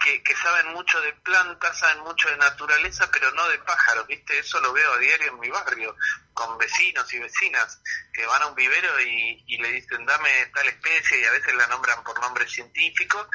[0.00, 4.38] que, que saben mucho de plantas, saben mucho de naturaleza, pero no de pájaros, ¿viste?
[4.38, 5.94] Eso lo veo a diario en mi barrio,
[6.32, 7.80] con vecinos y vecinas
[8.12, 11.66] que van a un vivero y, le dicen dame tal especie y a veces la
[11.66, 13.28] nombran por nombre científico,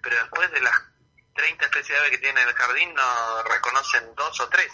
[0.00, 0.80] pero después de las
[1.34, 4.72] 30 especies de aves que tienen en el jardín no reconocen dos o tres.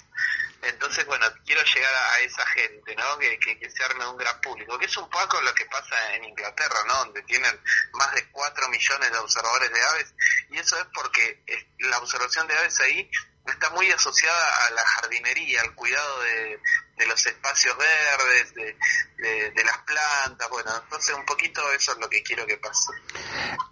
[0.62, 3.18] Entonces, bueno, quiero llegar a esa gente, ¿no?
[3.18, 6.14] Que, que, que, se arme un gran público, que es un poco lo que pasa
[6.14, 6.94] en Inglaterra, ¿no?
[7.04, 7.60] Donde tienen
[7.92, 10.14] más de 4 millones de observadores de aves,
[10.50, 11.44] y eso es porque
[11.78, 13.10] la observación de aves ahí
[13.46, 16.60] está muy asociada a la jardinería, al cuidado de,
[16.98, 18.76] de los espacios verdes, de,
[19.18, 22.92] de, de, las plantas, bueno, entonces un poquito eso es lo que quiero que pase.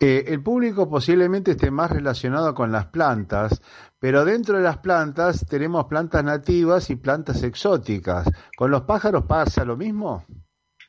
[0.01, 3.61] Eh, el público posiblemente esté más relacionado con las plantas,
[3.99, 8.26] pero dentro de las plantas tenemos plantas nativas y plantas exóticas.
[8.57, 10.26] ¿Con los pájaros pasa lo mismo?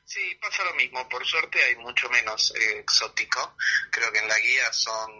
[0.03, 1.07] Sí, pasa lo mismo.
[1.09, 3.55] Por suerte hay mucho menos eh, exótico.
[3.91, 5.11] Creo que en la guía son,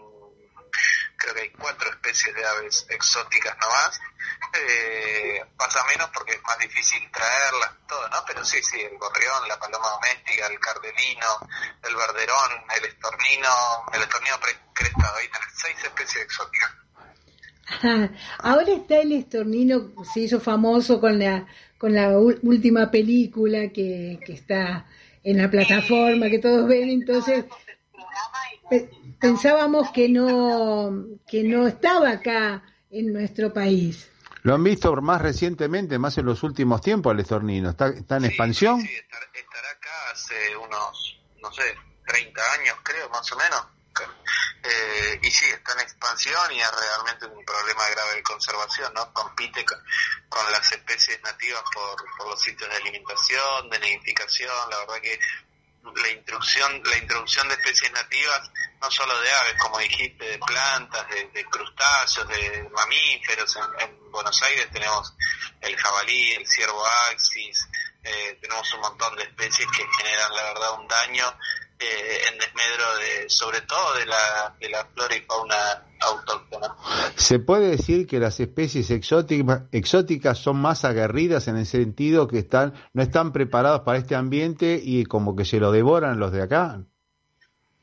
[1.16, 4.00] creo que hay cuatro especies de aves exóticas nomás.
[4.54, 8.24] Eh, pasa menos porque es más difícil traerlas, todo, ¿no?
[8.26, 11.38] Pero sí, sí, el gorrión, la paloma doméstica, el cardelino,
[11.82, 14.40] el verderón, el estornino, el estornino
[14.72, 16.70] crestado, ahí tenés seis especies exóticas.
[18.38, 21.46] Ahora está el estornino, se hizo famoso con la
[21.78, 24.84] con la última película que, que está
[25.22, 27.44] en la plataforma que todos ven, entonces
[28.68, 28.90] pe
[29.20, 34.10] pensábamos que no que no estaba acá en nuestro país.
[34.42, 37.70] Lo han visto más recientemente, más en los últimos tiempos, el estornino.
[37.70, 38.80] ¿Está, está en sí, expansión?
[38.80, 41.62] Sí, sí estará, estará acá hace unos, no sé,
[42.06, 43.77] 30 años creo, más o menos.
[44.62, 49.12] Eh, y sí, está en expansión y es realmente un problema grave de conservación, ¿no?
[49.12, 49.78] Compite con,
[50.52, 55.18] las especies nativas por, por, los sitios de alimentación, de nidificación, la verdad que
[55.96, 61.08] la introducción, la introducción de especies nativas, no solo de aves, como dijiste, de plantas,
[61.08, 65.14] de, de crustáceos, de mamíferos, en, en, Buenos Aires tenemos
[65.60, 67.68] el jabalí, el ciervo axis,
[68.02, 71.38] eh, tenemos un montón de especies que generan la verdad un daño
[71.80, 76.76] eh, en desmedro de, sobre todo de la, de la flora y fauna autóctona.
[77.16, 82.38] ¿Se puede decir que las especies exóticas, exóticas son más aguerridas en el sentido que
[82.38, 86.42] están, no están preparadas para este ambiente y como que se lo devoran los de
[86.42, 86.80] acá?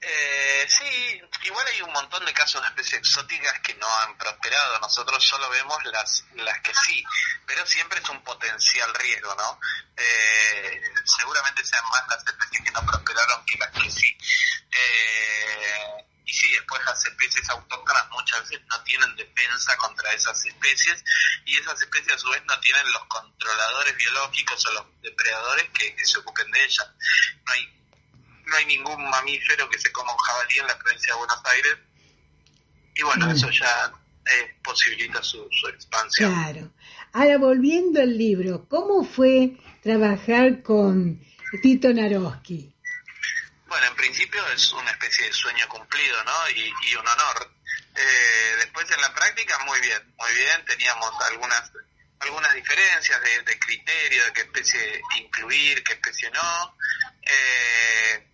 [0.02, 1.22] Eh, sí,
[1.56, 4.78] igual hay un montón de casos de especies exóticas que no han prosperado.
[4.80, 7.02] Nosotros solo vemos las, las que sí,
[7.46, 9.60] pero siempre es un potencial riesgo, ¿no?
[9.96, 14.18] Eh, seguramente sean más las especies que no prosperaron que las que sí.
[14.70, 21.06] Eh, y sí, después las especies autóctonas muchas veces no tienen defensa contra esas especies
[21.46, 25.96] y esas especies a su vez no tienen los controladores biológicos o los depredadores que,
[26.04, 26.90] se ocupen de ellas.
[27.46, 27.85] No hay,
[28.48, 31.78] no hay ningún mamífero que se coma un jabalí en la provincia de Buenos Aires
[32.96, 33.92] y bueno, eso ya
[34.26, 36.34] eh, posibilita su, su expansión.
[36.34, 36.72] Claro.
[37.12, 41.22] Ahora, volviendo al libro, ¿cómo fue trabajar con
[41.62, 42.74] Tito Naroski?
[43.68, 46.50] Bueno, en principio es una especie de sueño cumplido, ¿no?
[46.56, 47.52] Y, un honor.
[47.96, 50.66] Eh, después en la práctica, muy bien, muy bien.
[50.66, 51.72] Teníamos algunas
[52.20, 56.78] algunas diferencias de, criterio, de qué especie incluir, qué especie no.
[57.22, 58.28] Eh,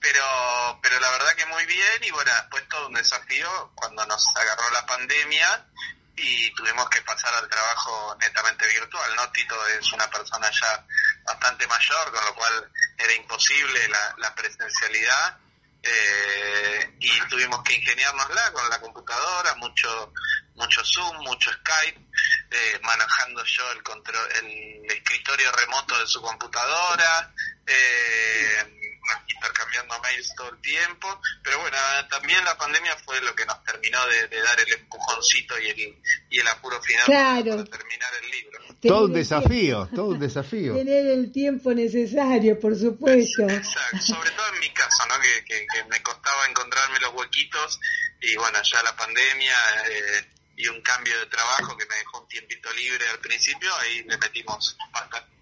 [0.00, 4.26] pero pero la verdad que muy bien y bueno, después todo un desafío cuando nos
[4.36, 5.66] agarró la pandemia
[6.16, 9.30] y tuvimos que pasar al trabajo netamente virtual, ¿no?
[9.30, 10.84] Tito es una persona ya
[11.24, 15.38] bastante mayor, con lo cual era imposible la, la presencialidad
[15.82, 20.12] eh, y tuvimos que ingeniárnosla con la computadora, mucho
[20.56, 22.00] mucho Zoom, mucho Skype,
[22.50, 27.32] eh, manejando yo el control, el escritorio remoto de su computadora,
[27.64, 28.87] eh,
[29.28, 31.76] intercambiando mails todo el tiempo, pero bueno,
[32.10, 36.38] también la pandemia fue lo que nos terminó de, dar el empujoncito y el, y
[36.40, 38.58] el apuro final para terminar el libro.
[38.82, 40.74] todo un desafío, todo un desafío.
[40.74, 43.48] Tener el tiempo necesario, por supuesto.
[43.48, 45.14] Exacto, sobre todo en mi caso, ¿no?
[45.20, 47.80] que, que, me costaba encontrarme los huequitos
[48.20, 49.56] y bueno, ya la pandemia...
[49.90, 50.28] Eh,
[50.58, 54.18] y un cambio de trabajo que me dejó un tiempito libre al principio, ahí le
[54.18, 55.38] metimos bastante.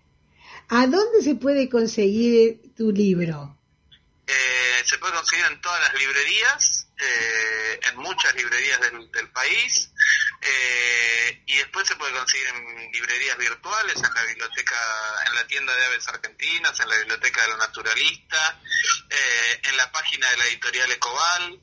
[0.69, 3.56] ¿A dónde se puede conseguir tu libro?
[4.29, 9.93] Eh, se puede conseguir en todas las librerías, eh, en muchas librerías del, país,
[10.41, 14.77] eh, y después se puede conseguir en librerías virtuales, en la biblioteca,
[15.29, 18.61] en la tienda de aves argentinas, en la biblioteca de la naturalista,
[19.63, 21.61] en la página de la editorial Ecobal,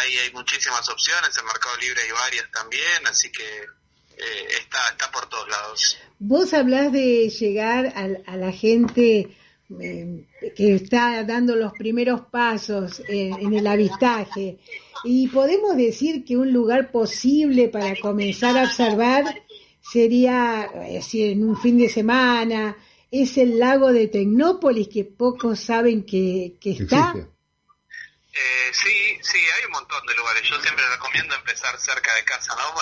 [0.00, 3.66] ahí hay muchísimas opciones, en Mercado Libre hay varias también, así que
[4.16, 5.98] está, está por todos lados.
[6.18, 9.39] Vos hablás de llegar a la gente eh,
[9.78, 14.58] que está dando los primeros pasos en, el avistaje.
[15.04, 19.24] Y podemos decir que un lugar posible para comenzar a observar
[19.80, 22.76] sería, eh, si en un fin de semana,
[23.10, 27.28] es el lago de Tecnópolis, que pocos saben que, está.
[28.32, 30.42] Eh, sí, sí, hay un montón de lugares.
[30.48, 32.74] Yo siempre recomiendo empezar cerca de casa, ¿no?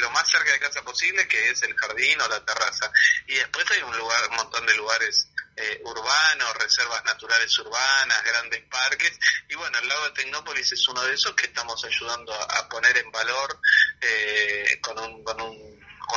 [0.00, 2.90] lo más cerca de casa posible, que es el jardín o la terraza.
[3.26, 8.62] Y después hay un lugar, un montón de lugares eh, urbanos, reservas naturales urbanas, grandes
[8.64, 9.18] parques.
[9.48, 12.96] Y bueno, el lago de Tecnópolis es uno de esos que estamos ayudando a, poner
[12.98, 13.58] en valor
[14.00, 15.76] eh, con, un, con, un,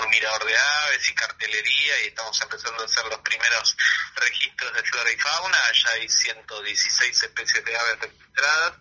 [0.10, 3.78] mirador de aves y cartelería y estamos empezando a hacer los primeros
[4.16, 5.58] registros de flora y fauna.
[5.70, 8.74] Allá hay 116 especies de aves registradas.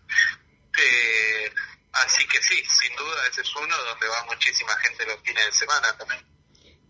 [0.78, 1.52] Eh,
[1.92, 5.52] así que sí, sin duda ese es uno donde va muchísima gente los fines de
[5.52, 6.24] semana también.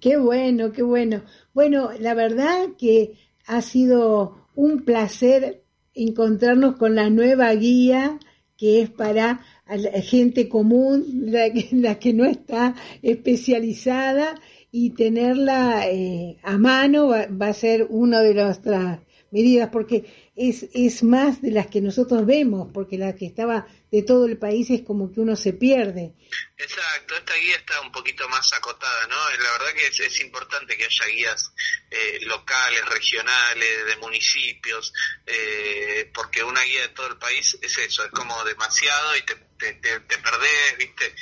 [0.01, 1.25] Qué bueno, qué bueno.
[1.53, 8.19] Bueno, la verdad que ha sido un placer encontrarnos con la nueva guía
[8.59, 9.41] que es para
[9.77, 11.05] la gente común,
[11.73, 14.35] la, que no está especializada
[14.71, 19.01] y tenerla eh, a mano va, va, a ser una de nuestras
[19.31, 20.05] medidas porque
[20.39, 24.39] es, es más de las que nosotros vemos, porque la que estaba de todo el
[24.39, 26.15] país es como que uno se pierde.
[26.57, 29.17] Exacto, esta guía está un poquito más acotada, ¿no?
[29.17, 31.53] La verdad que es, importante que haya guías
[31.91, 34.93] eh, locales, regionales, de municipios,
[35.27, 39.35] eh, porque una guía de todo el país es eso, es como demasiado y te,
[39.59, 41.15] te, te perdés, ¿viste?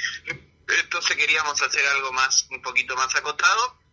[0.83, 3.86] Entonces queríamos hacer algo más, un poquito más acotado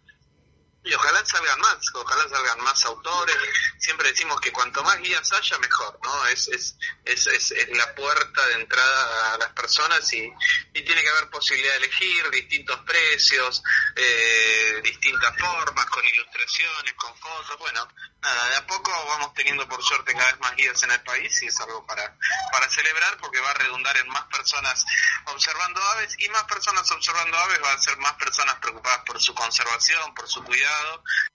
[0.85, 3.35] y ojalá salgan más, ojalá salgan más autores.
[3.79, 6.27] Siempre decimos que cuanto más guías haya, mejor, ¿no?
[6.27, 6.75] Es, es,
[7.05, 10.31] es, es, la puerta de entrada a las personas y,
[10.73, 13.63] tiene que haber posibilidad de elegir distintos precios,
[13.95, 17.57] eh, distintas formas, con ilustraciones, con fotos.
[17.57, 17.87] Bueno,
[18.21, 21.41] nada, de a poco vamos teniendo por suerte cada vez más guías en el país
[21.41, 22.17] y es algo para,
[22.51, 24.85] para celebrar porque va a redundar en más personas
[25.25, 29.33] observando aves y más personas observando aves va a ser más personas preocupadas por su
[29.33, 30.72] conservación, por su cuidado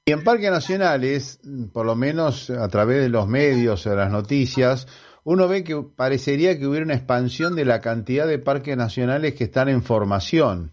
[0.05, 1.39] y en parques nacionales,
[1.73, 4.87] por lo menos a través de los medios o de las noticias,
[5.25, 9.45] uno ve que parecería que hubiera una expansión de la cantidad de parques nacionales que
[9.45, 10.73] están en formación.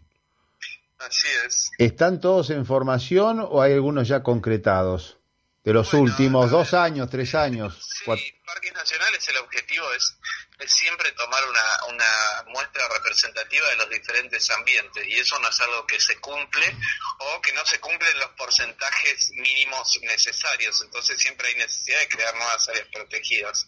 [0.97, 1.72] Así es.
[1.78, 5.20] ¿Están todos en formación o hay algunos ya concretados?
[5.66, 7.78] De los últimos dos años, tres años.
[7.82, 8.05] Sí,
[8.45, 10.18] parques nacionales el objetivo es
[10.60, 15.60] es siempre tomar una, una muestra representativa de los diferentes ambientes y eso no es
[15.62, 16.76] algo que se cumple
[17.20, 22.36] o que no se cumplen los porcentajes mínimos necesarios, entonces siempre hay necesidad de crear
[22.36, 23.68] nuevas áreas protegidas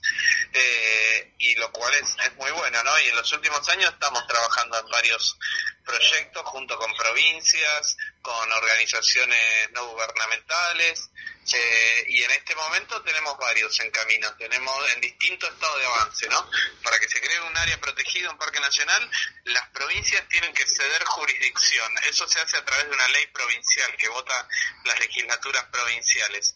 [0.53, 2.99] eh, y lo cual es, es muy bueno, ¿no?
[3.01, 5.37] Y en los últimos años estamos trabajando en varios
[5.85, 11.09] proyectos junto con provincias, con organizaciones no gubernamentales,
[11.53, 16.27] eh, y en este momento tenemos varios en camino, tenemos en distinto estado de avance,
[16.27, 16.49] ¿no?
[16.83, 19.09] Para que se cree un área protegida, un parque nacional,
[19.45, 21.91] las provincias tienen que ceder jurisdicción.
[22.09, 24.47] Eso se hace a través de una ley provincial que vota
[24.85, 26.55] las legislaturas provinciales.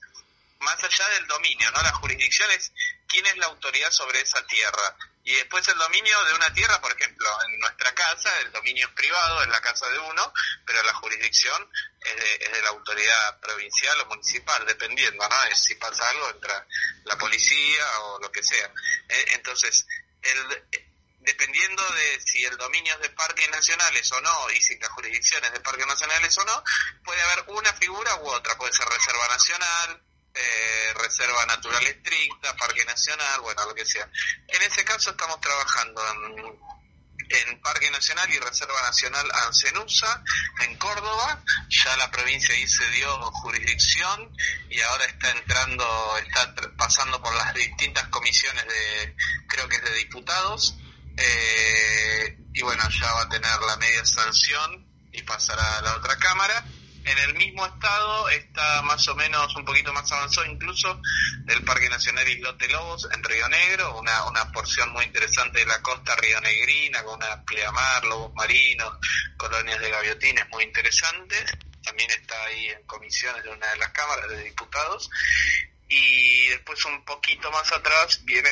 [0.59, 1.81] Más allá del dominio, ¿no?
[1.81, 2.71] La jurisdicción es
[3.07, 4.95] quién es la autoridad sobre esa tierra.
[5.23, 8.93] Y después el dominio de una tierra, por ejemplo, en nuestra casa, el dominio es
[8.93, 10.33] privado, es la casa de uno,
[10.65, 11.69] pero la jurisdicción
[11.99, 15.43] es de, es de la autoridad provincial o municipal, dependiendo, ¿no?
[15.45, 16.65] Es si pasa algo, entra
[17.05, 18.73] la policía o lo que sea.
[19.09, 19.85] Eh, entonces,
[20.23, 20.63] el,
[21.21, 25.43] dependiendo de si el dominio es de parques nacionales o no, y si la jurisdicción
[25.45, 26.63] es de parques nacionales o no,
[27.03, 30.01] puede haber una figura u otra, puede ser reserva nacional,
[30.33, 30.80] eh,
[31.21, 34.09] reserva natural estricta, parque nacional, bueno, lo que sea.
[34.47, 36.71] En ese caso estamos trabajando en,
[37.61, 40.21] Parque Nacional y Reserva Nacional Ancenusa,
[40.63, 44.35] en Córdoba, ya la provincia ahí se dio jurisdicción
[44.69, 49.15] y ahora está entrando, está pasando por las distintas comisiones de,
[49.47, 50.75] creo que es de diputados,
[51.15, 56.17] eh, y bueno, ya va a tener la media sanción y pasará a la otra
[56.17, 56.65] cámara
[57.03, 61.01] en el mismo estado está más o menos un poquito más avanzado incluso
[61.47, 65.81] el Parque Nacional Islote Lobos en Río Negro, una, una porción muy interesante de la
[65.81, 68.97] costa rionegrina con una pleamar, lobos marinos,
[69.37, 71.51] colonias de gaviotines muy interesantes.
[71.83, 75.09] También está ahí en comisiones de una de las cámaras de diputados.
[75.89, 78.49] Y después un poquito más atrás viene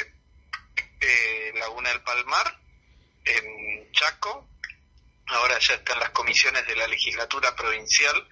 [1.00, 2.58] eh, Laguna del Palmar,
[3.24, 4.47] en Chaco,
[5.30, 8.28] Ahora ya están las comisiones de la legislatura provincial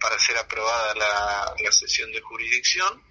[0.00, 3.06] para ser aprobada la, sesión de jurisdicción.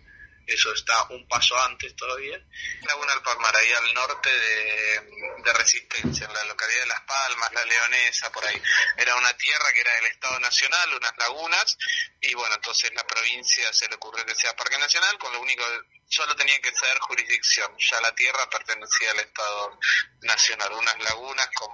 [0.47, 2.41] Eso está un paso antes todavía.
[2.83, 5.01] Laguna del Palmar, ahí al norte de,
[5.43, 8.59] de Resistencia, en la localidad de Las Palmas, La Leonesa, por ahí.
[8.97, 11.77] Era una tierra que era del Estado Nacional, unas lagunas,
[12.21, 15.63] y bueno, entonces la provincia se le ocurrió que sea Parque Nacional, con lo único,
[16.07, 17.75] solo tenía que ser jurisdicción.
[17.77, 19.79] Ya la tierra pertenecía al Estado
[20.21, 21.69] Nacional, unas lagunas con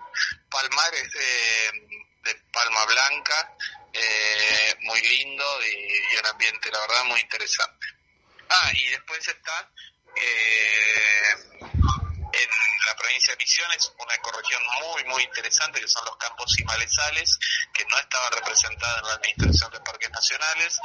[0.49, 3.55] palmares de, de palma blanca,
[3.93, 7.88] eh, muy lindo y, y un ambiente, la verdad, muy interesante.
[8.49, 9.71] Ah, y después está
[10.15, 11.36] eh,
[12.34, 12.49] en
[12.88, 17.38] la provincia de Misiones una ecorregión muy, muy interesante que son los campos y malezales,
[17.73, 20.79] que no estaba representada en la Administración de Parques Nacionales,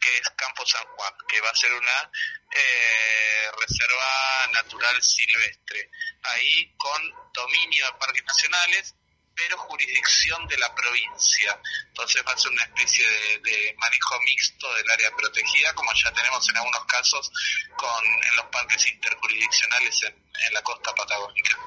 [0.00, 2.10] que es Campo San Juan, que va a ser una
[2.52, 5.90] eh, reserva natural silvestre.
[6.22, 8.94] Ahí con dominio de parques nacionales,
[9.34, 11.58] pero jurisdicción de la provincia.
[11.88, 16.12] Entonces va a ser una especie de, de, manejo mixto del área protegida, como ya
[16.12, 17.30] tenemos en algunos casos
[17.76, 21.58] con en los parques interjurisdiccionales en, en la costa patagónica.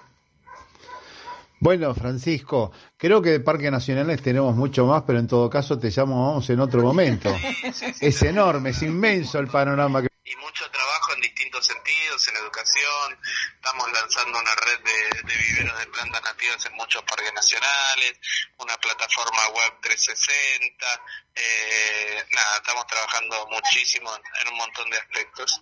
[1.59, 5.89] Bueno, Francisco, creo que de parques nacionales tenemos mucho más, pero en todo caso te
[5.89, 7.34] llamamos en otro momento.
[7.63, 8.05] Sí, sí, sí.
[8.05, 13.19] Es enorme, es inmenso el panorama que y mucho trabajo en distintos sentidos, en educación,
[13.55, 18.13] estamos lanzando una red de, de, viveros de plantas nativas en muchos parques nacionales,
[18.57, 21.01] una plataforma web 360,
[21.36, 25.61] eh, nada, estamos trabajando muchísimo en, en un montón de aspectos.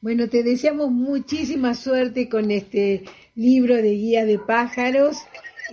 [0.00, 5.16] Bueno, te deseamos muchísima suerte con este libro de guía de pájaros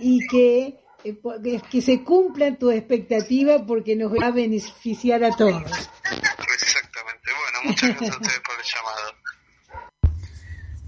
[0.00, 5.62] y que, eh, que se cumpla tu expectativa porque nos va a beneficiar a todos.
[5.62, 7.30] Exactamente.
[7.30, 10.16] Bueno, muchas gracias a ustedes por el llamado.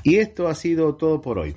[0.03, 1.57] Y esto ha sido todo por hoy.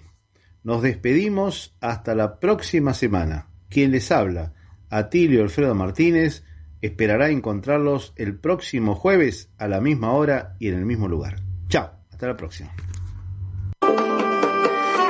[0.63, 3.47] Nos despedimos hasta la próxima semana.
[3.69, 4.53] Quien les habla,
[4.91, 6.43] Atilio Alfredo Martínez,
[6.81, 11.50] esperará encontrarlos el próximo jueves a la misma hora y en el mismo lugar.
[12.21, 12.69] Hasta la próxima.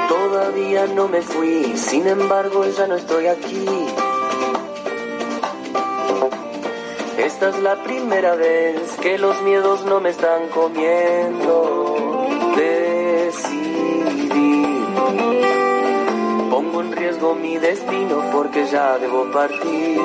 [0.08, 3.66] Todavía no me fui, sin embargo ya no estoy aquí.
[7.18, 12.30] Esta es la primera vez que los miedos no me están comiendo.
[12.56, 13.66] Decidí.
[16.50, 20.00] Pongo en riesgo mi destino porque ya debo partir.